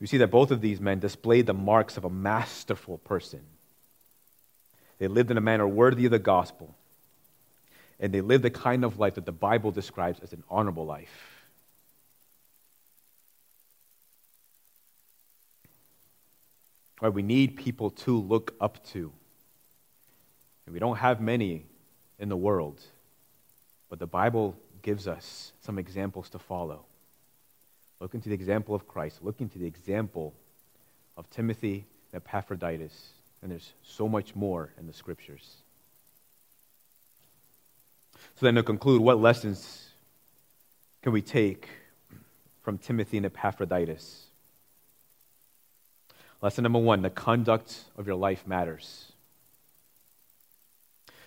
We 0.00 0.06
see 0.06 0.16
that 0.16 0.30
both 0.30 0.50
of 0.50 0.62
these 0.62 0.80
men 0.80 0.98
displayed 0.98 1.46
the 1.46 1.54
marks 1.54 1.98
of 1.98 2.04
a 2.04 2.10
masterful 2.10 2.98
person. 2.98 3.42
They 4.98 5.08
lived 5.08 5.30
in 5.30 5.36
a 5.36 5.42
manner 5.42 5.68
worthy 5.68 6.06
of 6.06 6.10
the 6.10 6.18
gospel, 6.18 6.74
and 7.98 8.12
they 8.12 8.22
lived 8.22 8.44
the 8.44 8.50
kind 8.50 8.84
of 8.84 8.98
life 8.98 9.14
that 9.14 9.26
the 9.26 9.32
Bible 9.32 9.70
describes 9.70 10.18
as 10.20 10.32
an 10.32 10.42
honorable 10.48 10.86
life. 10.86 11.29
Right, 17.00 17.12
we 17.12 17.22
need 17.22 17.56
people 17.56 17.90
to 17.90 18.18
look 18.20 18.54
up 18.60 18.84
to. 18.88 19.12
And 20.66 20.74
we 20.74 20.78
don't 20.78 20.96
have 20.96 21.20
many 21.20 21.66
in 22.18 22.28
the 22.28 22.36
world, 22.36 22.80
but 23.88 23.98
the 23.98 24.06
Bible 24.06 24.56
gives 24.82 25.08
us 25.08 25.52
some 25.60 25.78
examples 25.78 26.28
to 26.30 26.38
follow. 26.38 26.84
Look 28.00 28.14
into 28.14 28.28
the 28.28 28.34
example 28.34 28.74
of 28.74 28.86
Christ. 28.86 29.22
Look 29.22 29.40
into 29.40 29.58
the 29.58 29.66
example 29.66 30.34
of 31.16 31.28
Timothy 31.30 31.86
and 32.12 32.22
Epaphroditus. 32.22 33.10
And 33.42 33.50
there's 33.50 33.72
so 33.82 34.08
much 34.08 34.34
more 34.34 34.70
in 34.78 34.86
the 34.86 34.92
scriptures. 34.92 35.56
So 38.36 38.46
then, 38.46 38.54
to 38.56 38.62
conclude, 38.62 39.00
what 39.00 39.18
lessons 39.18 39.88
can 41.02 41.12
we 41.12 41.22
take 41.22 41.68
from 42.62 42.76
Timothy 42.76 43.16
and 43.16 43.26
Epaphroditus? 43.26 44.29
Lesson 46.42 46.62
number 46.62 46.78
one 46.78 47.02
the 47.02 47.10
conduct 47.10 47.78
of 47.96 48.06
your 48.06 48.16
life 48.16 48.46
matters. 48.46 49.12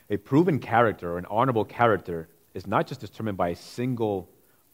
A 0.10 0.17
proven 0.17 0.60
character 0.60 1.13
or 1.13 1.17
an 1.17 1.26
honorable 1.30 1.65
character 1.65 2.30
is 2.54 2.67
not 2.67 2.88
just 2.88 3.02
determined 3.02 3.38
by 3.38 3.49
a 3.49 3.56
single 3.56 4.30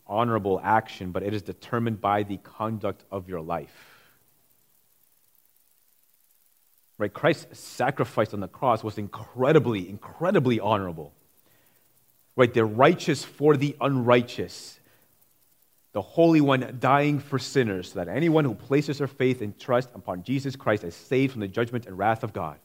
honorable 0.08 0.60
action, 0.64 1.12
but 1.12 1.24
it 1.24 1.34
is 1.34 1.42
determined 1.42 2.02
by 2.02 2.24
the 2.24 2.38
conduct 2.38 3.04
of 3.12 3.30
your 3.30 3.42
life. 3.42 4.00
Right? 6.98 7.14
Christ's 7.14 7.60
sacrifice 7.60 8.34
on 8.34 8.42
the 8.42 8.48
cross 8.48 8.84
was 8.84 8.98
incredibly, 8.98 9.88
incredibly 9.90 10.60
honorable. 10.60 11.14
Right? 12.36 12.54
The 12.54 12.66
righteous 12.66 13.24
for 13.24 13.56
the 13.56 13.78
unrighteous. 13.80 14.79
The 15.92 16.02
Holy 16.02 16.40
One 16.42 16.78
dying 16.80 17.20
for 17.20 17.40
sinners, 17.40 17.92
so 17.92 18.00
that 18.00 18.08
anyone 18.08 18.46
who 18.46 18.54
places 18.54 19.00
their 19.00 19.08
faith 19.08 19.42
and 19.42 19.58
trust 19.58 19.90
upon 19.96 20.24
Jesus 20.24 20.56
Christ 20.56 20.84
is 20.84 20.96
saved 20.96 21.32
from 21.34 21.42
the 21.42 21.48
judgment 21.48 21.88
and 21.88 21.98
wrath 21.98 22.24
of 22.24 22.34
God. 22.34 22.58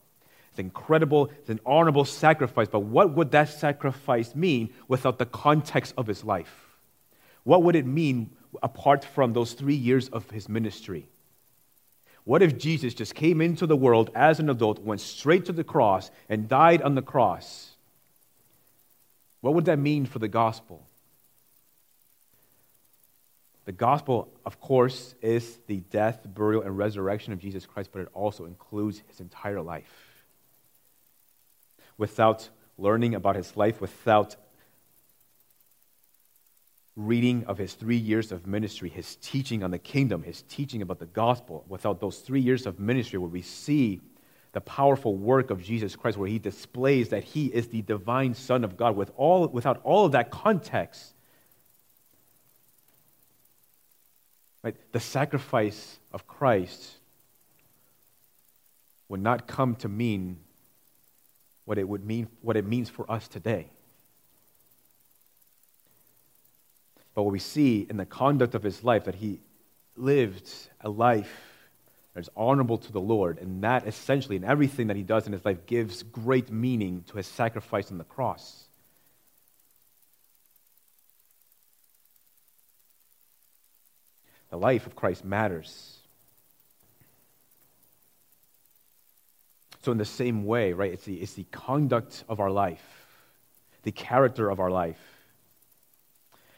It's 0.51 0.59
incredible, 0.59 1.31
it's 1.39 1.51
an 1.51 1.61
honorable 1.67 2.05
sacrifice, 2.05 2.69
but 2.69 2.81
what 2.81 3.15
would 3.15 3.33
that 3.33 3.49
sacrifice 3.49 4.35
mean 4.35 4.73
without 4.87 5.19
the 5.19 5.27
context 5.27 5.95
of 5.97 6.07
his 6.07 6.23
life? 6.23 6.77
What 7.45 7.63
would 7.63 7.77
it 7.77 7.87
mean 7.87 8.31
apart 8.63 9.05
from 9.05 9.33
those 9.33 9.55
three 9.55 9.75
years 9.75 10.09
of 10.11 10.31
his 10.31 10.49
ministry? 10.49 11.09
What 12.25 12.43
if 12.43 12.57
Jesus 12.57 12.95
just 12.95 13.15
came 13.15 13.41
into 13.41 13.67
the 13.67 13.77
world 13.77 14.11
as 14.15 14.39
an 14.39 14.49
adult, 14.49 14.79
went 14.79 15.01
straight 15.01 15.45
to 15.47 15.53
the 15.53 15.65
cross, 15.65 16.11
and 16.29 16.49
died 16.49 16.83
on 16.83 16.95
the 16.95 17.03
cross? 17.03 17.71
What 19.41 19.55
would 19.55 19.67
that 19.67 19.79
mean 19.79 20.07
for 20.07 20.19
the 20.19 20.29
gospel? 20.29 20.87
The 23.65 23.73
gospel, 23.73 24.29
of 24.45 24.61
course, 24.61 25.15
is 25.23 25.59
the 25.67 25.79
death, 25.79 26.27
burial, 26.27 26.63
and 26.63 26.77
resurrection 26.77 27.33
of 27.33 27.39
Jesus 27.39 27.65
Christ, 27.65 27.91
but 27.93 28.03
it 28.03 28.09
also 28.13 28.45
includes 28.45 29.03
his 29.09 29.21
entire 29.21 29.63
life. 29.63 30.25
Without 31.97 32.51
learning 32.77 33.15
about 33.15 33.37
his 33.37 33.57
life, 33.57 33.81
without 33.81 34.37
reading 36.97 37.45
of 37.47 37.59
his 37.59 37.73
three 37.73 37.97
years 37.97 38.33
of 38.33 38.47
ministry, 38.47 38.89
his 38.89 39.17
teaching 39.17 39.65
on 39.65 39.71
the 39.71 39.79
kingdom, 39.79 40.23
his 40.23 40.43
teaching 40.43 40.83
about 40.83 40.99
the 40.99 41.07
gospel, 41.07 41.65
without 41.69 42.01
those 42.01 42.19
three 42.19 42.41
years 42.41 42.67
of 42.67 42.79
ministry 42.79 43.19
where 43.19 43.31
we 43.31 43.43
see 43.43 44.01
the 44.53 44.61
powerful 44.61 45.17
work 45.17 45.51
of 45.51 45.63
Jesus 45.63 45.97
Christ, 45.97 46.19
where 46.19 46.29
he 46.29 46.39
displays 46.39 47.09
that 47.09 47.25
he 47.25 47.47
is 47.47 47.69
the 47.69 47.83
divine 47.83 48.35
Son 48.35 48.63
of 48.63 48.77
God, 48.77 48.95
with 48.95 49.11
all, 49.17 49.49
without 49.49 49.81
all 49.83 50.05
of 50.05 50.13
that 50.13 50.31
context, 50.31 51.14
right, 54.65 54.77
the 54.93 55.01
sacrifice 55.01 55.99
of 56.13 56.27
Christ 56.27 56.97
would 59.09 59.21
not 59.21 59.47
come 59.47 59.77
to 59.77 59.89
mean 59.89 60.39
what 61.67 61.79
it 61.79 61.87
would 61.87 62.05
mean, 62.05 62.29
what 62.41 62.57
it 62.57 62.67
means 62.67 62.89
for 62.89 63.11
us 63.11 63.29
today. 63.29 63.69
But 67.15 67.23
what 67.23 67.33
we 67.33 67.39
see 67.39 67.87
in 67.89 67.97
the 67.97 68.07
conduct 68.07 68.55
of 68.55 68.63
his 68.63 68.83
life, 68.83 69.05
that 69.05 69.15
he 69.15 69.41
lived 69.97 70.51
a 70.81 70.89
life 70.89 71.33
that 72.15 72.21
is 72.21 72.31
honorable 72.37 72.79
to 72.79 72.93
the 72.93 73.01
Lord, 73.01 73.39
and 73.39 73.63
that 73.63 73.87
essentially, 73.87 74.37
in 74.37 74.45
everything 74.45 74.89
that 74.89 74.97
he 74.97 75.03
does 75.03 75.27
in 75.27 75.33
his 75.33 75.45
life, 75.45 75.67
gives 75.67 76.03
great 76.03 76.51
meaning 76.51 77.05
to 77.09 77.17
his 77.17 77.27
sacrifice 77.27 77.91
on 77.91 77.99
the 77.99 78.05
cross. 78.05 78.64
The 84.55 84.59
life 84.59 84.87
of 84.87 84.95
Christ 84.95 85.25
matters. 85.25 85.99
So, 89.83 89.91
in 89.93 89.99
the 89.99 90.05
same 90.05 90.47
way, 90.47 90.73
right, 90.73 90.93
it's 90.93 91.05
the, 91.05 91.17
it's 91.17 91.35
the 91.35 91.45
conduct 91.51 92.25
of 92.29 92.41
our 92.41 92.51
life, 92.51 93.07
the 93.83 93.93
character 93.93 94.49
of 94.49 94.61
our 94.61 94.71
life 94.71 95.15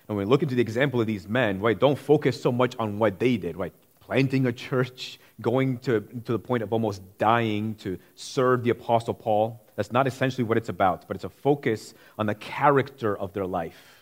and 0.08 0.16
when 0.16 0.26
we 0.26 0.30
look 0.30 0.42
into 0.42 0.54
the 0.54 0.62
example 0.62 1.00
of 1.00 1.06
these 1.06 1.28
men, 1.28 1.60
right, 1.60 1.78
don't 1.78 1.98
focus 1.98 2.40
so 2.40 2.52
much 2.52 2.76
on 2.78 2.98
what 2.98 3.18
they 3.18 3.36
did, 3.36 3.56
right? 3.56 3.72
Planting 4.00 4.46
a 4.46 4.52
church, 4.52 5.18
going 5.40 5.78
to, 5.78 6.00
to 6.00 6.32
the 6.32 6.38
point 6.38 6.62
of 6.62 6.72
almost 6.72 7.02
dying 7.18 7.74
to 7.76 7.98
serve 8.14 8.62
the 8.62 8.70
Apostle 8.70 9.14
Paul. 9.14 9.60
That's 9.74 9.90
not 9.90 10.06
essentially 10.06 10.44
what 10.44 10.56
it's 10.56 10.68
about, 10.68 11.08
but 11.08 11.16
it's 11.16 11.24
a 11.24 11.28
focus 11.28 11.92
on 12.18 12.26
the 12.26 12.36
character 12.36 13.18
of 13.18 13.32
their 13.32 13.46
life. 13.46 13.95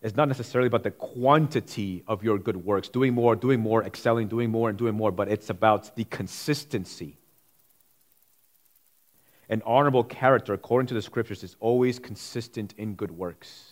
It's 0.00 0.16
not 0.16 0.28
necessarily 0.28 0.68
about 0.68 0.84
the 0.84 0.92
quantity 0.92 2.04
of 2.06 2.22
your 2.22 2.38
good 2.38 2.56
works, 2.56 2.88
doing 2.88 3.14
more, 3.14 3.34
doing 3.34 3.60
more, 3.60 3.82
excelling, 3.82 4.28
doing 4.28 4.50
more, 4.50 4.68
and 4.68 4.78
doing 4.78 4.94
more, 4.94 5.10
but 5.10 5.28
it's 5.28 5.50
about 5.50 5.96
the 5.96 6.04
consistency 6.04 7.18
an 9.48 9.62
honorable 9.64 10.04
character, 10.04 10.52
according 10.52 10.88
to 10.88 10.94
the 10.94 11.02
scriptures, 11.02 11.42
is 11.42 11.56
always 11.60 11.98
consistent 11.98 12.74
in 12.76 12.94
good 12.94 13.10
works. 13.10 13.70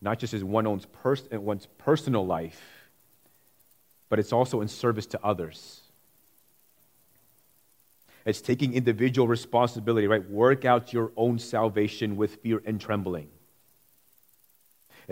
Not 0.00 0.18
just 0.18 0.34
in 0.34 0.50
one's, 0.50 0.84
pers- 0.86 1.28
one's 1.30 1.66
personal 1.78 2.26
life, 2.26 2.60
but 4.08 4.18
it's 4.18 4.32
also 4.32 4.60
in 4.60 4.68
service 4.68 5.06
to 5.06 5.24
others. 5.24 5.80
It's 8.26 8.42
taking 8.42 8.74
individual 8.74 9.26
responsibility, 9.26 10.06
right? 10.06 10.28
Work 10.28 10.64
out 10.64 10.92
your 10.92 11.10
own 11.16 11.38
salvation 11.38 12.16
with 12.16 12.36
fear 12.36 12.62
and 12.66 12.80
trembling. 12.80 13.28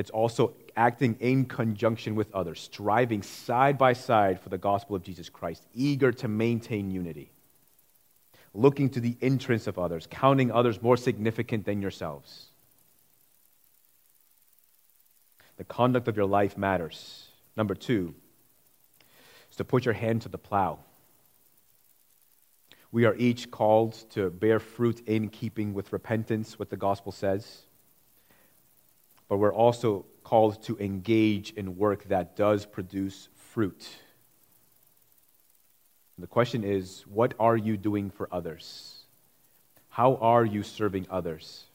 It's 0.01 0.11
also 0.11 0.55
acting 0.77 1.17
in 1.21 1.45
conjunction 1.45 2.15
with 2.15 2.35
others, 2.35 2.61
striving 2.61 3.23
side 3.23 3.79
by 3.79 3.93
side 3.93 4.41
for 4.41 4.49
the 4.49 4.59
gospel 4.59 4.97
of 4.97 5.03
Jesus 5.03 5.29
Christ, 5.29 5.65
eager 5.75 6.11
to 6.11 6.27
maintain 6.27 6.91
unity 6.91 7.31
looking 8.55 8.91
to 8.91 9.01
the 9.01 9.17
interests 9.21 9.67
of 9.67 9.79
others, 9.79 10.07
counting 10.11 10.51
others 10.51 10.83
more 10.83 10.97
significant 10.97 11.65
than 11.65 11.81
yourselves. 11.81 12.47
The 15.57 15.65
conduct 15.65 16.09
of 16.09 16.17
your 16.17 16.27
life 16.27 16.57
matters. 16.57 17.29
Number 17.57 17.75
two 17.75 18.15
is 19.51 19.57
to 19.57 19.65
put 19.65 19.85
your 19.85 19.95
hand 19.95 20.23
to 20.23 20.29
the 20.29 20.39
plow. 20.39 20.79
We 22.93 23.05
are 23.05 23.15
each 23.15 23.51
called 23.51 23.93
to 24.11 24.31
bear 24.31 24.59
fruit 24.59 25.07
in 25.07 25.29
keeping 25.29 25.75
with 25.75 25.93
repentance, 25.93 26.59
what 26.59 26.71
the 26.71 26.77
gospel 26.77 27.13
says. 27.13 27.63
But 29.31 29.37
we're 29.37 29.55
also 29.55 30.07
called 30.25 30.61
to 30.65 30.77
engage 30.79 31.53
in 31.53 31.77
work 31.77 32.03
that 32.09 32.35
does 32.35 32.67
produce 32.67 33.29
fruit. 33.37 33.89
And 36.17 36.25
the 36.25 36.27
question 36.27 36.65
is 36.65 37.05
what 37.07 37.35
are 37.39 37.57
you 37.57 37.77
doing 37.77 38.11
for 38.11 38.29
others? 38.33 39.05
How 39.89 40.17
are 40.17 40.45
you 40.45 40.65
serving 40.65 41.07
others? 41.09 41.67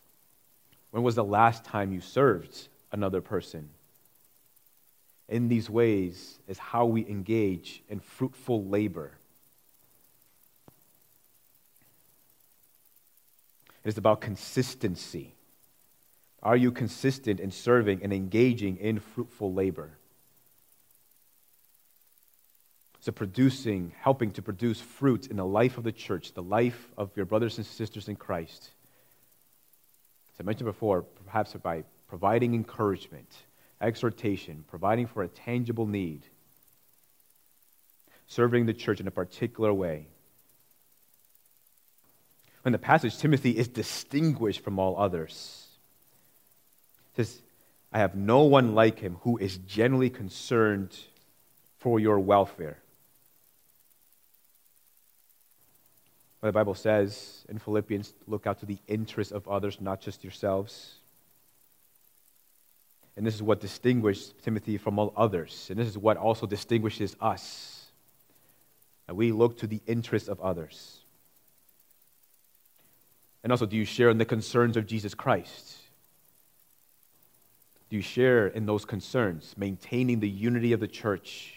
When 0.92 1.02
was 1.02 1.16
the 1.16 1.24
last 1.24 1.64
time 1.64 1.94
you 1.94 2.02
served 2.02 2.68
another 2.92 3.22
person? 3.22 3.70
In 5.30 5.48
these 5.48 5.70
ways 5.70 6.38
is 6.50 6.58
how 6.58 6.86
we 6.86 7.08
engage 7.08 7.84
in 7.88 8.02
fruitful 8.02 8.66
labor. 8.66 9.14
It 13.86 13.88
is 13.88 13.98
about 13.98 14.20
consistency. 14.20 15.35
Are 16.46 16.56
you 16.56 16.72
consistent 16.72 17.40
in 17.40 17.50
serving 17.50 18.04
and 18.04 18.14
engaging 18.14 18.78
in 18.78 19.00
fruitful 19.00 19.52
labor? 19.52 19.98
So, 23.00 23.12
producing, 23.12 23.94
helping 24.00 24.32
to 24.34 24.44
produce 24.44 24.80
fruit 24.80 25.26
in 25.26 25.38
the 25.38 25.46
life 25.46 25.80
of 25.80 25.84
the 25.84 25.92
church, 25.92 26.34
the 26.34 26.44
life 26.44 26.92
of 26.98 27.10
your 27.16 27.26
brothers 27.26 27.58
and 27.58 27.66
sisters 27.66 28.08
in 28.08 28.16
Christ. 28.16 28.70
As 30.34 30.40
I 30.40 30.44
mentioned 30.44 30.68
before, 30.68 31.02
perhaps 31.26 31.54
by 31.54 31.84
providing 32.08 32.54
encouragement, 32.54 33.30
exhortation, 33.82 34.66
providing 34.68 35.08
for 35.08 35.24
a 35.24 35.28
tangible 35.28 35.88
need, 35.88 36.22
serving 38.28 38.68
the 38.68 38.74
church 38.74 39.00
in 39.00 39.08
a 39.08 39.12
particular 39.12 39.74
way. 39.74 40.06
In 42.64 42.72
the 42.72 42.78
passage, 42.78 43.18
Timothy 43.18 43.52
is 43.52 43.68
distinguished 43.68 44.64
from 44.64 44.78
all 44.78 44.98
others 45.00 45.65
says, 47.16 47.42
I 47.92 48.00
have 48.00 48.16
no 48.16 48.44
one 48.44 48.76
like 48.76 49.00
him 49.00 49.18
who 49.22 49.38
is 49.38 49.58
genuinely 49.58 50.10
concerned 50.10 50.96
for 51.78 52.00
your 52.00 52.20
welfare. 52.20 52.78
the 56.42 56.52
Bible 56.52 56.76
says 56.76 57.44
in 57.50 57.58
Philippians, 57.58 58.14
look 58.28 58.46
out 58.46 58.60
to 58.60 58.66
the 58.66 58.78
interests 58.88 59.34
of 59.34 59.48
others, 59.48 59.82
not 59.82 60.00
just 60.00 60.24
yourselves. 60.24 60.96
And 63.18 63.26
this 63.26 63.34
is 63.34 63.42
what 63.42 63.62
distinguishes 63.62 64.34
Timothy 64.44 64.78
from 64.78 65.00
all 65.00 65.14
others. 65.16 65.68
And 65.70 65.80
this 65.80 65.88
is 65.88 65.98
what 65.98 66.18
also 66.18 66.46
distinguishes 66.46 67.16
us. 67.20 67.86
That 69.08 69.16
we 69.16 69.32
look 69.32 69.58
to 69.60 69.68
the 69.68 69.82
interests 69.88 70.28
of 70.28 70.40
others. 70.42 71.00
And 73.44 73.52
also, 73.52 73.66
do 73.66 73.78
you 73.78 73.86
share 73.86 74.10
in 74.10 74.18
the 74.18 74.26
concerns 74.26 74.76
of 74.76 74.88
Jesus 74.88 75.14
Christ? 75.14 75.78
You 77.96 78.02
share 78.02 78.48
in 78.48 78.66
those 78.66 78.84
concerns, 78.84 79.56
maintaining 79.56 80.20
the 80.20 80.28
unity 80.28 80.74
of 80.74 80.82
the 80.82 80.88
church, 80.88 81.54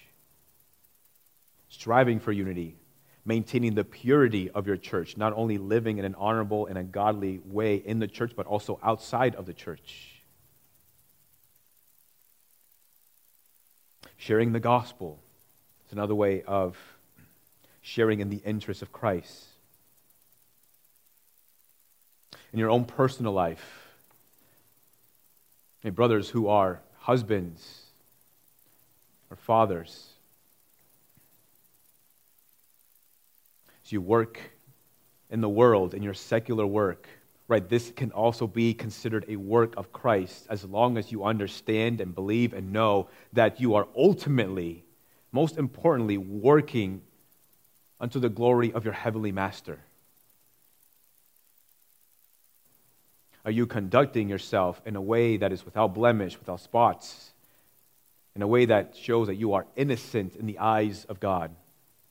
striving 1.69 2.21
for 2.21 2.31
unity, 2.31 2.77
maintaining 3.25 3.75
the 3.75 3.83
purity 3.83 4.49
of 4.49 4.65
your 4.65 4.77
church, 4.77 5.17
not 5.17 5.33
only 5.33 5.59
living 5.59 5.99
in 5.99 6.05
an 6.05 6.15
honorable 6.15 6.67
and 6.67 6.79
a 6.79 6.85
godly 6.85 7.41
way 7.45 7.75
in 7.75 7.99
the 7.99 8.07
church, 8.07 8.35
but 8.37 8.47
also 8.47 8.79
outside 8.85 9.35
of 9.35 9.47
the 9.47 9.53
church? 9.53 10.23
Sharing 14.17 14.53
the 14.53 14.61
gospel 14.61 15.19
is 15.89 15.93
another 15.93 16.15
way 16.15 16.45
of 16.45 16.79
sharing 17.81 18.21
in 18.21 18.31
the 18.31 18.41
interest 18.45 18.81
of 18.81 18.93
Christ. 18.93 19.47
In 22.53 22.61
your 22.61 22.71
own 22.71 22.85
personal 22.85 23.33
life, 23.33 23.78
Hey, 25.81 25.91
brothers 25.91 26.29
who 26.29 26.49
are 26.49 26.81
husbands 26.99 27.85
or 29.31 29.37
fathers, 29.37 30.09
as 33.85 33.93
you 33.93 34.01
work 34.01 34.41
in 35.31 35.41
the 35.41 35.49
world, 35.49 35.95
in 35.95 36.03
your 36.03 36.15
secular 36.15 36.67
work, 36.67 37.09
right, 37.47 37.69
this 37.69 37.93
can 37.93 38.11
also 38.11 38.49
be 38.49 38.75
considered 38.75 39.25
a 39.29 39.37
work 39.37 39.75
of 39.77 39.93
Christ 39.93 40.49
as 40.51 40.65
long 40.65 40.99
as 40.99 41.13
you 41.13 41.25
understand 41.25 42.01
and 42.01 42.13
believe 42.13 42.55
and 42.55 42.73
know 42.73 43.09
that 43.33 43.61
you 43.61 43.77
are 43.77 43.87
ultimately, 43.97 44.85
most 45.31 45.57
importantly, 45.57 46.19
working 46.19 47.03
unto 48.01 48.19
the 48.19 48.29
glory 48.29 48.73
of 48.73 48.85
your 48.85 48.95
heavenly 48.95 49.31
master. 49.31 49.79
Are 53.49 53.51
you 53.51 53.67
conducting 53.67 54.29
yourself 54.29 54.79
in 54.85 54.95
a 54.95 55.01
way 55.01 55.39
that 55.39 55.55
is 55.55 55.65
without 55.65 55.95
blemish, 55.95 56.39
without 56.39 56.61
spots, 56.61 57.33
in 58.37 58.43
a 58.43 58.47
way 58.47 58.67
that 58.67 58.95
shows 58.95 59.29
that 59.29 59.37
you 59.37 59.55
are 59.55 59.65
innocent 59.75 60.37
in 60.37 60.45
the 60.45 60.59
eyes 60.59 61.07
of 61.07 61.19
God, 61.19 61.57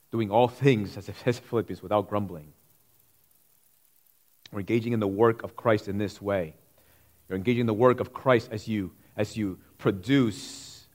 doing 0.09 0.31
all 0.31 0.47
things, 0.47 0.97
as 0.97 1.07
it 1.07 1.15
says 1.23 1.37
in 1.37 1.43
Philippians, 1.43 1.83
without 1.83 2.09
grumbling? 2.09 2.53
We're 4.51 4.61
engaging 4.61 4.93
in 4.93 4.99
the 4.99 5.07
work 5.07 5.43
of 5.43 5.55
Christ 5.55 5.87
in 5.87 5.99
this 5.99 6.19
way. 6.19 6.55
You're 7.29 7.37
engaging 7.37 7.61
in 7.61 7.67
the 7.67 7.73
work 7.75 7.99
of 7.99 8.11
Christ 8.11 8.49
as 8.51 8.67
you, 8.67 8.93
as 9.15 9.37
you 9.37 9.59
produce 9.77 10.87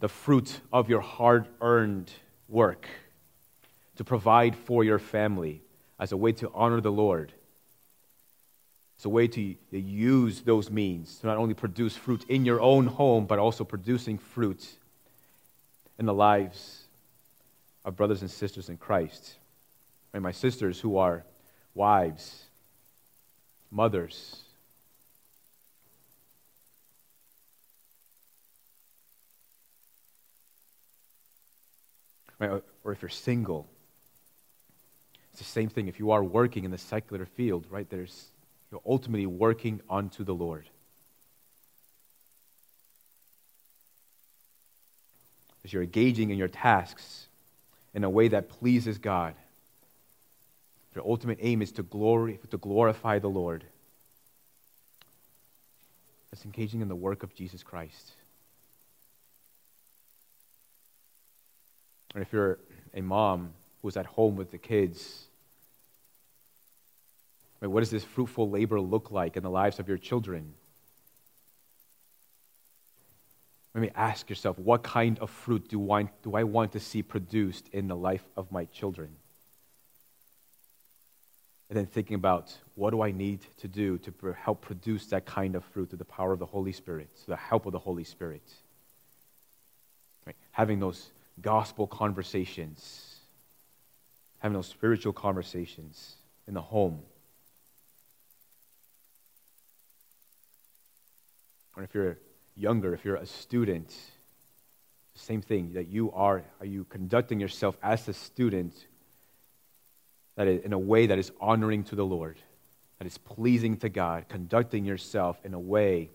the 0.00 0.10
fruit 0.10 0.60
of 0.74 0.90
your 0.90 1.00
hard 1.00 1.48
earned 1.62 2.12
work 2.50 2.86
to 3.96 4.04
provide 4.04 4.56
for 4.56 4.84
your 4.84 4.98
family 4.98 5.62
as 5.98 6.12
a 6.12 6.18
way 6.18 6.32
to 6.32 6.50
honor 6.52 6.82
the 6.82 6.92
Lord 6.92 7.32
it's 9.00 9.06
a 9.06 9.08
way 9.08 9.26
to 9.28 9.56
use 9.70 10.42
those 10.42 10.70
means 10.70 11.20
to 11.20 11.26
not 11.26 11.38
only 11.38 11.54
produce 11.54 11.96
fruit 11.96 12.22
in 12.28 12.44
your 12.44 12.60
own 12.60 12.86
home, 12.86 13.24
but 13.24 13.38
also 13.38 13.64
producing 13.64 14.18
fruit 14.18 14.62
in 15.98 16.04
the 16.04 16.12
lives 16.12 16.82
of 17.82 17.96
brothers 17.96 18.20
and 18.20 18.30
sisters 18.30 18.68
in 18.68 18.76
Christ. 18.76 19.36
And 20.12 20.22
my 20.22 20.32
sisters 20.32 20.78
who 20.78 20.98
are 20.98 21.24
wives, 21.74 22.44
mothers, 23.70 24.42
or 32.38 32.92
if 32.92 33.00
you're 33.00 33.08
single, 33.08 33.66
it's 35.30 35.38
the 35.38 35.44
same 35.46 35.70
thing. 35.70 35.88
If 35.88 35.98
you 35.98 36.10
are 36.10 36.22
working 36.22 36.64
in 36.64 36.70
the 36.70 36.76
secular 36.76 37.24
field, 37.24 37.64
right, 37.70 37.88
there's 37.88 38.26
you're 38.70 38.80
ultimately 38.86 39.26
working 39.26 39.80
unto 39.90 40.24
the 40.24 40.34
Lord. 40.34 40.68
As 45.64 45.72
you're 45.72 45.82
engaging 45.82 46.30
in 46.30 46.38
your 46.38 46.48
tasks 46.48 47.26
in 47.94 48.04
a 48.04 48.10
way 48.10 48.28
that 48.28 48.48
pleases 48.48 48.98
God, 48.98 49.34
your 50.94 51.04
ultimate 51.06 51.38
aim 51.40 51.62
is 51.62 51.72
to, 51.72 51.82
glory, 51.82 52.38
to 52.50 52.56
glorify 52.56 53.18
the 53.18 53.28
Lord. 53.28 53.64
That's 56.30 56.44
engaging 56.44 56.80
in 56.80 56.88
the 56.88 56.96
work 56.96 57.22
of 57.22 57.34
Jesus 57.34 57.62
Christ. 57.62 58.12
And 62.14 62.22
if 62.22 62.32
you're 62.32 62.58
a 62.94 63.02
mom 63.02 63.50
who's 63.82 63.96
at 63.96 64.06
home 64.06 64.36
with 64.36 64.50
the 64.50 64.58
kids, 64.58 65.26
Right, 67.60 67.68
what 67.68 67.80
does 67.80 67.90
this 67.90 68.04
fruitful 68.04 68.48
labor 68.48 68.80
look 68.80 69.10
like 69.10 69.36
in 69.36 69.42
the 69.42 69.50
lives 69.50 69.78
of 69.78 69.88
your 69.88 69.98
children? 69.98 70.54
Let 73.74 73.82
me 73.82 73.90
ask 73.94 74.28
yourself 74.28 74.58
what 74.58 74.82
kind 74.82 75.18
of 75.18 75.30
fruit 75.30 75.68
do 75.68 75.92
I, 75.92 76.08
do 76.22 76.34
I 76.34 76.44
want 76.44 76.72
to 76.72 76.80
see 76.80 77.02
produced 77.02 77.68
in 77.72 77.86
the 77.86 77.96
life 77.96 78.24
of 78.36 78.50
my 78.50 78.64
children? 78.66 79.10
And 81.68 81.78
then 81.78 81.86
thinking 81.86 82.16
about 82.16 82.52
what 82.74 82.90
do 82.90 83.02
I 83.02 83.12
need 83.12 83.40
to 83.58 83.68
do 83.68 83.98
to 83.98 84.12
help 84.32 84.60
produce 84.60 85.06
that 85.06 85.24
kind 85.24 85.54
of 85.54 85.64
fruit 85.66 85.90
through 85.90 85.98
the 85.98 86.04
power 86.04 86.32
of 86.32 86.40
the 86.40 86.46
Holy 86.46 86.72
Spirit, 86.72 87.08
through 87.14 87.32
the 87.34 87.40
help 87.40 87.64
of 87.66 87.72
the 87.72 87.78
Holy 87.78 88.02
Spirit. 88.02 88.42
Right? 90.26 90.34
Having 90.50 90.80
those 90.80 91.12
gospel 91.40 91.86
conversations, 91.86 93.20
having 94.38 94.54
those 94.54 94.66
spiritual 94.66 95.12
conversations 95.12 96.16
in 96.48 96.54
the 96.54 96.60
home 96.60 97.00
Or 101.80 101.84
if 101.84 101.94
you're 101.94 102.18
younger, 102.56 102.92
if 102.92 103.06
you're 103.06 103.16
a 103.16 103.24
student, 103.24 103.96
same 105.14 105.40
thing, 105.40 105.72
that 105.72 105.88
you 105.88 106.12
are, 106.12 106.44
are 106.60 106.66
you 106.66 106.84
conducting 106.84 107.40
yourself 107.40 107.74
as 107.82 108.06
a 108.06 108.12
student 108.12 108.74
that 110.36 110.46
is, 110.46 110.62
in 110.62 110.74
a 110.74 110.78
way 110.78 111.06
that 111.06 111.18
is 111.18 111.32
honoring 111.40 111.84
to 111.84 111.96
the 111.96 112.04
Lord, 112.04 112.36
that 112.98 113.06
is 113.06 113.16
pleasing 113.16 113.78
to 113.78 113.88
God, 113.88 114.26
conducting 114.28 114.84
yourself 114.84 115.40
in 115.42 115.54
a 115.54 115.58
way 115.58 116.10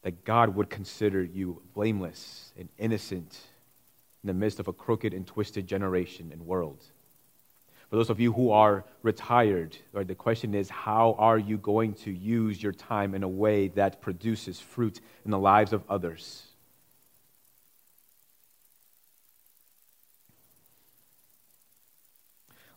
that 0.00 0.24
God 0.24 0.54
would 0.54 0.70
consider 0.70 1.22
you 1.22 1.60
blameless 1.74 2.54
and 2.58 2.70
innocent 2.78 3.38
in 4.22 4.28
the 4.28 4.34
midst 4.34 4.60
of 4.60 4.68
a 4.68 4.72
crooked 4.72 5.12
and 5.12 5.26
twisted 5.26 5.66
generation 5.66 6.30
and 6.32 6.46
world. 6.46 6.82
For 7.94 7.98
those 7.98 8.10
of 8.10 8.18
you 8.18 8.32
who 8.32 8.50
are 8.50 8.84
retired, 9.04 9.76
right, 9.92 10.04
the 10.04 10.16
question 10.16 10.52
is 10.52 10.68
how 10.68 11.14
are 11.16 11.38
you 11.38 11.56
going 11.56 11.92
to 12.02 12.10
use 12.10 12.60
your 12.60 12.72
time 12.72 13.14
in 13.14 13.22
a 13.22 13.28
way 13.28 13.68
that 13.68 14.02
produces 14.02 14.58
fruit 14.58 15.00
in 15.24 15.30
the 15.30 15.38
lives 15.38 15.72
of 15.72 15.84
others? 15.88 16.42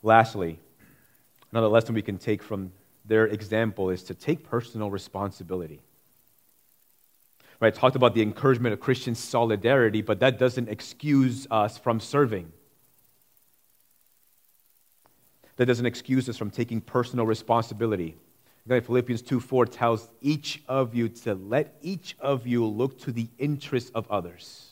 Lastly, 0.04 0.60
another 1.50 1.66
lesson 1.66 1.96
we 1.96 2.02
can 2.02 2.18
take 2.18 2.40
from 2.40 2.70
their 3.04 3.26
example 3.26 3.90
is 3.90 4.04
to 4.04 4.14
take 4.14 4.44
personal 4.44 4.88
responsibility. 4.88 5.80
Right, 7.58 7.74
I 7.74 7.76
talked 7.76 7.96
about 7.96 8.14
the 8.14 8.22
encouragement 8.22 8.72
of 8.72 8.78
Christian 8.78 9.16
solidarity, 9.16 10.00
but 10.00 10.20
that 10.20 10.38
doesn't 10.38 10.68
excuse 10.68 11.48
us 11.50 11.76
from 11.76 11.98
serving. 11.98 12.52
That 15.58 15.66
doesn't 15.66 15.86
excuse 15.86 16.28
us 16.28 16.36
from 16.36 16.50
taking 16.50 16.80
personal 16.80 17.26
responsibility. 17.26 18.16
Philippians 18.68 19.22
2 19.22 19.40
4 19.40 19.66
tells 19.66 20.08
each 20.20 20.62
of 20.68 20.94
you 20.94 21.08
to 21.08 21.34
let 21.34 21.74
each 21.82 22.16
of 22.20 22.46
you 22.46 22.64
look 22.64 22.98
to 23.00 23.12
the 23.12 23.28
interests 23.38 23.90
of 23.94 24.08
others. 24.10 24.68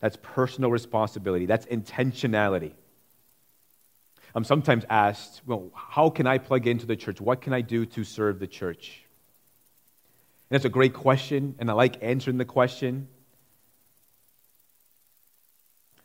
That's 0.00 0.18
personal 0.20 0.70
responsibility, 0.70 1.46
that's 1.46 1.64
intentionality. 1.66 2.72
I'm 4.34 4.44
sometimes 4.44 4.84
asked, 4.90 5.42
well, 5.46 5.70
how 5.74 6.10
can 6.10 6.26
I 6.26 6.38
plug 6.38 6.66
into 6.66 6.86
the 6.86 6.96
church? 6.96 7.20
What 7.20 7.40
can 7.40 7.52
I 7.52 7.60
do 7.60 7.86
to 7.86 8.04
serve 8.04 8.40
the 8.40 8.48
church? 8.48 9.00
And 10.50 10.56
that's 10.56 10.64
a 10.64 10.70
great 10.70 10.92
question, 10.92 11.54
and 11.58 11.70
I 11.70 11.72
like 11.72 12.02
answering 12.02 12.36
the 12.36 12.44
question. 12.44 13.06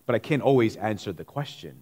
But 0.05 0.15
I 0.15 0.19
can't 0.19 0.43
always 0.43 0.75
answer 0.75 1.11
the 1.11 1.25
question. 1.25 1.81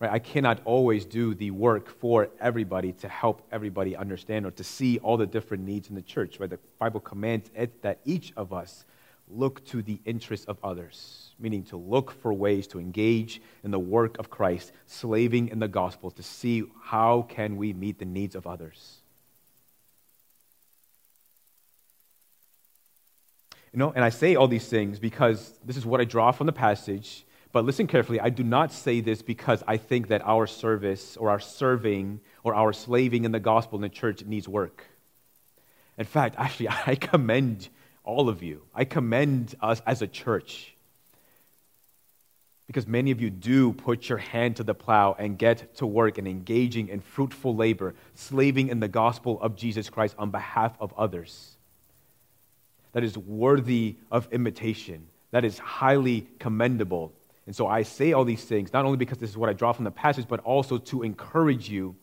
Right? 0.00 0.10
I 0.10 0.18
cannot 0.18 0.62
always 0.64 1.04
do 1.04 1.34
the 1.34 1.50
work 1.50 1.88
for 2.00 2.30
everybody 2.40 2.92
to 2.94 3.08
help 3.08 3.46
everybody 3.52 3.94
understand 3.94 4.46
or 4.46 4.50
to 4.52 4.64
see 4.64 4.98
all 4.98 5.18
the 5.18 5.26
different 5.26 5.64
needs 5.64 5.90
in 5.90 5.94
the 5.94 6.02
church. 6.02 6.40
Right? 6.40 6.48
The 6.48 6.58
Bible 6.78 7.00
commands 7.00 7.50
it 7.54 7.82
that 7.82 8.00
each 8.04 8.32
of 8.36 8.52
us 8.52 8.86
look 9.28 9.64
to 9.66 9.82
the 9.82 10.00
interests 10.04 10.46
of 10.46 10.58
others, 10.64 11.34
meaning 11.38 11.62
to 11.64 11.76
look 11.76 12.10
for 12.10 12.32
ways 12.32 12.66
to 12.68 12.80
engage 12.80 13.40
in 13.62 13.70
the 13.70 13.78
work 13.78 14.18
of 14.18 14.30
Christ, 14.30 14.72
slaving 14.86 15.48
in 15.48 15.58
the 15.58 15.68
gospel 15.68 16.10
to 16.12 16.22
see 16.22 16.64
how 16.82 17.26
can 17.28 17.56
we 17.56 17.72
meet 17.72 17.98
the 17.98 18.04
needs 18.06 18.34
of 18.34 18.46
others. 18.46 18.96
You 23.72 23.78
know, 23.78 23.92
and 23.94 24.04
I 24.04 24.08
say 24.08 24.34
all 24.34 24.48
these 24.48 24.66
things 24.66 24.98
because 24.98 25.52
this 25.64 25.76
is 25.76 25.86
what 25.86 26.00
I 26.00 26.04
draw 26.04 26.32
from 26.32 26.46
the 26.46 26.52
passage. 26.52 27.24
But 27.52 27.64
listen 27.64 27.86
carefully. 27.86 28.20
I 28.20 28.30
do 28.30 28.44
not 28.44 28.72
say 28.72 29.00
this 29.00 29.22
because 29.22 29.62
I 29.66 29.76
think 29.76 30.08
that 30.08 30.22
our 30.24 30.46
service 30.46 31.16
or 31.16 31.30
our 31.30 31.40
serving 31.40 32.20
or 32.44 32.54
our 32.54 32.72
slaving 32.72 33.24
in 33.24 33.32
the 33.32 33.40
gospel 33.40 33.76
in 33.76 33.82
the 33.82 33.88
church 33.88 34.24
needs 34.24 34.48
work. 34.48 34.84
In 35.98 36.04
fact, 36.04 36.36
actually, 36.38 36.68
I 36.86 36.94
commend 36.94 37.68
all 38.04 38.28
of 38.28 38.42
you. 38.42 38.62
I 38.74 38.84
commend 38.84 39.54
us 39.60 39.82
as 39.86 40.02
a 40.02 40.06
church 40.06 40.74
because 42.70 42.86
many 42.86 43.10
of 43.10 43.20
you 43.20 43.30
do 43.30 43.72
put 43.72 44.08
your 44.08 44.18
hand 44.18 44.54
to 44.54 44.62
the 44.62 44.74
plow 44.74 45.16
and 45.18 45.36
get 45.36 45.74
to 45.74 45.84
work 45.84 46.18
and 46.18 46.28
engaging 46.28 46.86
in 46.86 47.00
fruitful 47.00 47.56
labor, 47.56 47.96
slaving 48.14 48.68
in 48.68 48.78
the 48.78 48.86
gospel 48.86 49.40
of 49.42 49.56
Jesus 49.56 49.90
Christ 49.90 50.14
on 50.16 50.30
behalf 50.30 50.76
of 50.78 50.94
others. 50.96 51.56
That 52.92 53.02
is 53.02 53.18
worthy 53.18 53.96
of 54.12 54.28
imitation. 54.30 55.08
That 55.32 55.44
is 55.44 55.58
highly 55.58 56.28
commendable. 56.38 57.12
And 57.46 57.56
so 57.56 57.66
I 57.66 57.82
say 57.82 58.12
all 58.12 58.24
these 58.24 58.44
things, 58.44 58.72
not 58.72 58.84
only 58.84 58.96
because 58.96 59.18
this 59.18 59.30
is 59.30 59.36
what 59.36 59.50
I 59.50 59.54
draw 59.54 59.72
from 59.72 59.84
the 59.84 59.90
passage, 59.90 60.26
but 60.28 60.40
also 60.40 60.78
to 60.78 61.02
encourage 61.02 61.68
you 61.68 61.96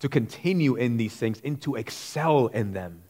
to 0.00 0.08
continue 0.08 0.76
in 0.76 0.96
these 0.96 1.16
things 1.16 1.40
and 1.44 1.60
to 1.62 1.74
excel 1.74 2.46
in 2.46 2.72
them. 2.72 3.02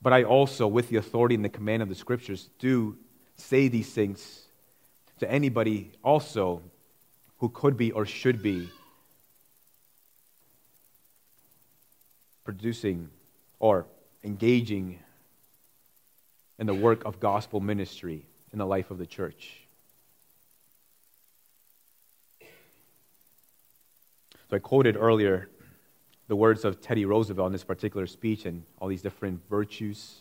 But 0.00 0.12
I 0.12 0.22
also, 0.22 0.68
with 0.68 0.90
the 0.90 0.96
authority 0.96 1.34
and 1.34 1.44
the 1.44 1.48
command 1.48 1.82
of 1.82 1.88
the 1.88 1.96
scriptures, 1.96 2.50
do 2.60 2.96
say 3.34 3.68
these 3.68 3.90
things 3.92 4.42
to 5.18 5.28
anybody 5.28 5.90
also 6.04 6.62
who 7.38 7.48
could 7.48 7.76
be 7.76 7.90
or 7.90 8.06
should 8.06 8.42
be 8.42 8.70
producing 12.44 13.10
or 13.58 13.86
engaging 14.22 15.00
in 16.58 16.66
the 16.66 16.74
work 16.74 17.04
of 17.04 17.18
gospel 17.18 17.60
ministry 17.60 18.27
in 18.52 18.58
the 18.58 18.66
life 18.66 18.90
of 18.90 18.98
the 18.98 19.06
church. 19.06 19.68
So 24.50 24.56
I 24.56 24.58
quoted 24.60 24.96
earlier 24.96 25.50
the 26.28 26.36
words 26.36 26.64
of 26.64 26.80
Teddy 26.80 27.04
Roosevelt 27.04 27.46
in 27.46 27.52
this 27.52 27.64
particular 27.64 28.06
speech 28.06 28.46
and 28.46 28.62
all 28.78 28.88
these 28.88 29.02
different 29.02 29.40
virtues, 29.50 30.20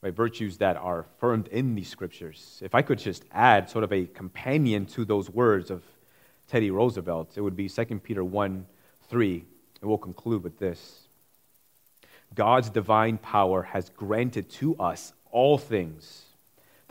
right? 0.00 0.12
Virtues 0.12 0.58
that 0.58 0.76
are 0.76 1.00
affirmed 1.00 1.46
in 1.48 1.76
these 1.76 1.88
scriptures. 1.88 2.60
If 2.64 2.74
I 2.74 2.82
could 2.82 2.98
just 2.98 3.24
add 3.30 3.70
sort 3.70 3.84
of 3.84 3.92
a 3.92 4.06
companion 4.06 4.86
to 4.86 5.04
those 5.04 5.30
words 5.30 5.70
of 5.70 5.82
Teddy 6.48 6.72
Roosevelt, 6.72 7.32
it 7.36 7.40
would 7.40 7.56
be 7.56 7.68
2 7.68 7.84
Peter 8.02 8.24
1 8.24 8.66
3, 9.08 9.44
and 9.80 9.88
we'll 9.88 9.98
conclude 9.98 10.42
with 10.42 10.58
this. 10.58 11.02
God's 12.34 12.70
divine 12.70 13.18
power 13.18 13.62
has 13.62 13.90
granted 13.90 14.50
to 14.50 14.74
us 14.78 15.12
all 15.30 15.58
things 15.58 16.24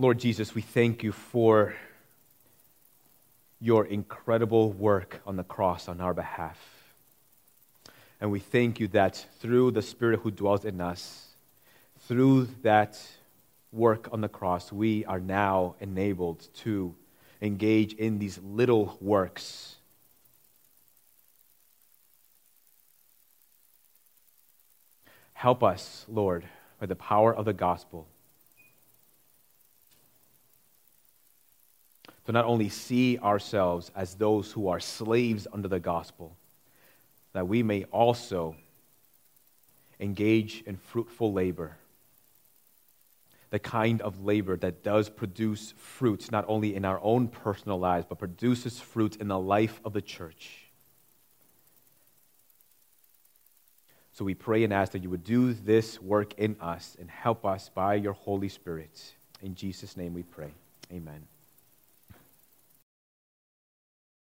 Lord 0.00 0.20
Jesus, 0.20 0.54
we 0.54 0.62
thank 0.62 1.02
you 1.02 1.10
for 1.10 1.74
your 3.60 3.84
incredible 3.84 4.70
work 4.70 5.20
on 5.26 5.34
the 5.34 5.42
cross 5.42 5.88
on 5.88 6.00
our 6.00 6.14
behalf. 6.14 6.56
And 8.20 8.30
we 8.30 8.38
thank 8.38 8.78
you 8.78 8.86
that 8.88 9.26
through 9.40 9.72
the 9.72 9.82
Spirit 9.82 10.20
who 10.20 10.30
dwells 10.30 10.64
in 10.64 10.80
us, 10.80 11.26
through 12.06 12.46
that 12.62 12.96
work 13.72 14.08
on 14.12 14.20
the 14.20 14.28
cross, 14.28 14.70
we 14.70 15.04
are 15.04 15.18
now 15.18 15.74
enabled 15.80 16.46
to 16.58 16.94
engage 17.42 17.92
in 17.94 18.20
these 18.20 18.38
little 18.38 18.96
works. 19.00 19.74
Help 25.32 25.64
us, 25.64 26.04
Lord, 26.06 26.44
by 26.78 26.86
the 26.86 26.94
power 26.94 27.34
of 27.34 27.46
the 27.46 27.52
gospel 27.52 28.06
to 32.28 32.32
not 32.32 32.44
only 32.44 32.68
see 32.68 33.16
ourselves 33.20 33.90
as 33.96 34.14
those 34.16 34.52
who 34.52 34.68
are 34.68 34.80
slaves 34.80 35.46
under 35.50 35.66
the 35.66 35.80
gospel, 35.80 36.36
that 37.32 37.48
we 37.48 37.62
may 37.62 37.84
also 37.84 38.54
engage 39.98 40.62
in 40.66 40.76
fruitful 40.76 41.32
labor. 41.32 41.78
The 43.48 43.58
kind 43.58 44.02
of 44.02 44.26
labor 44.26 44.58
that 44.58 44.82
does 44.82 45.08
produce 45.08 45.72
fruits 45.78 46.30
not 46.30 46.44
only 46.48 46.74
in 46.74 46.84
our 46.84 47.00
own 47.02 47.28
personal 47.28 47.78
lives, 47.78 48.04
but 48.06 48.18
produces 48.18 48.78
fruit 48.78 49.16
in 49.16 49.28
the 49.28 49.38
life 49.38 49.80
of 49.82 49.94
the 49.94 50.02
church. 50.02 50.66
So 54.12 54.26
we 54.26 54.34
pray 54.34 54.64
and 54.64 54.72
ask 54.74 54.92
that 54.92 55.02
you 55.02 55.08
would 55.08 55.24
do 55.24 55.54
this 55.54 55.98
work 55.98 56.34
in 56.34 56.58
us 56.60 56.94
and 57.00 57.10
help 57.10 57.46
us 57.46 57.70
by 57.74 57.94
your 57.94 58.12
Holy 58.12 58.50
Spirit. 58.50 59.14
In 59.40 59.54
Jesus' 59.54 59.96
name 59.96 60.12
we 60.12 60.24
pray. 60.24 60.52
Amen. 60.92 61.26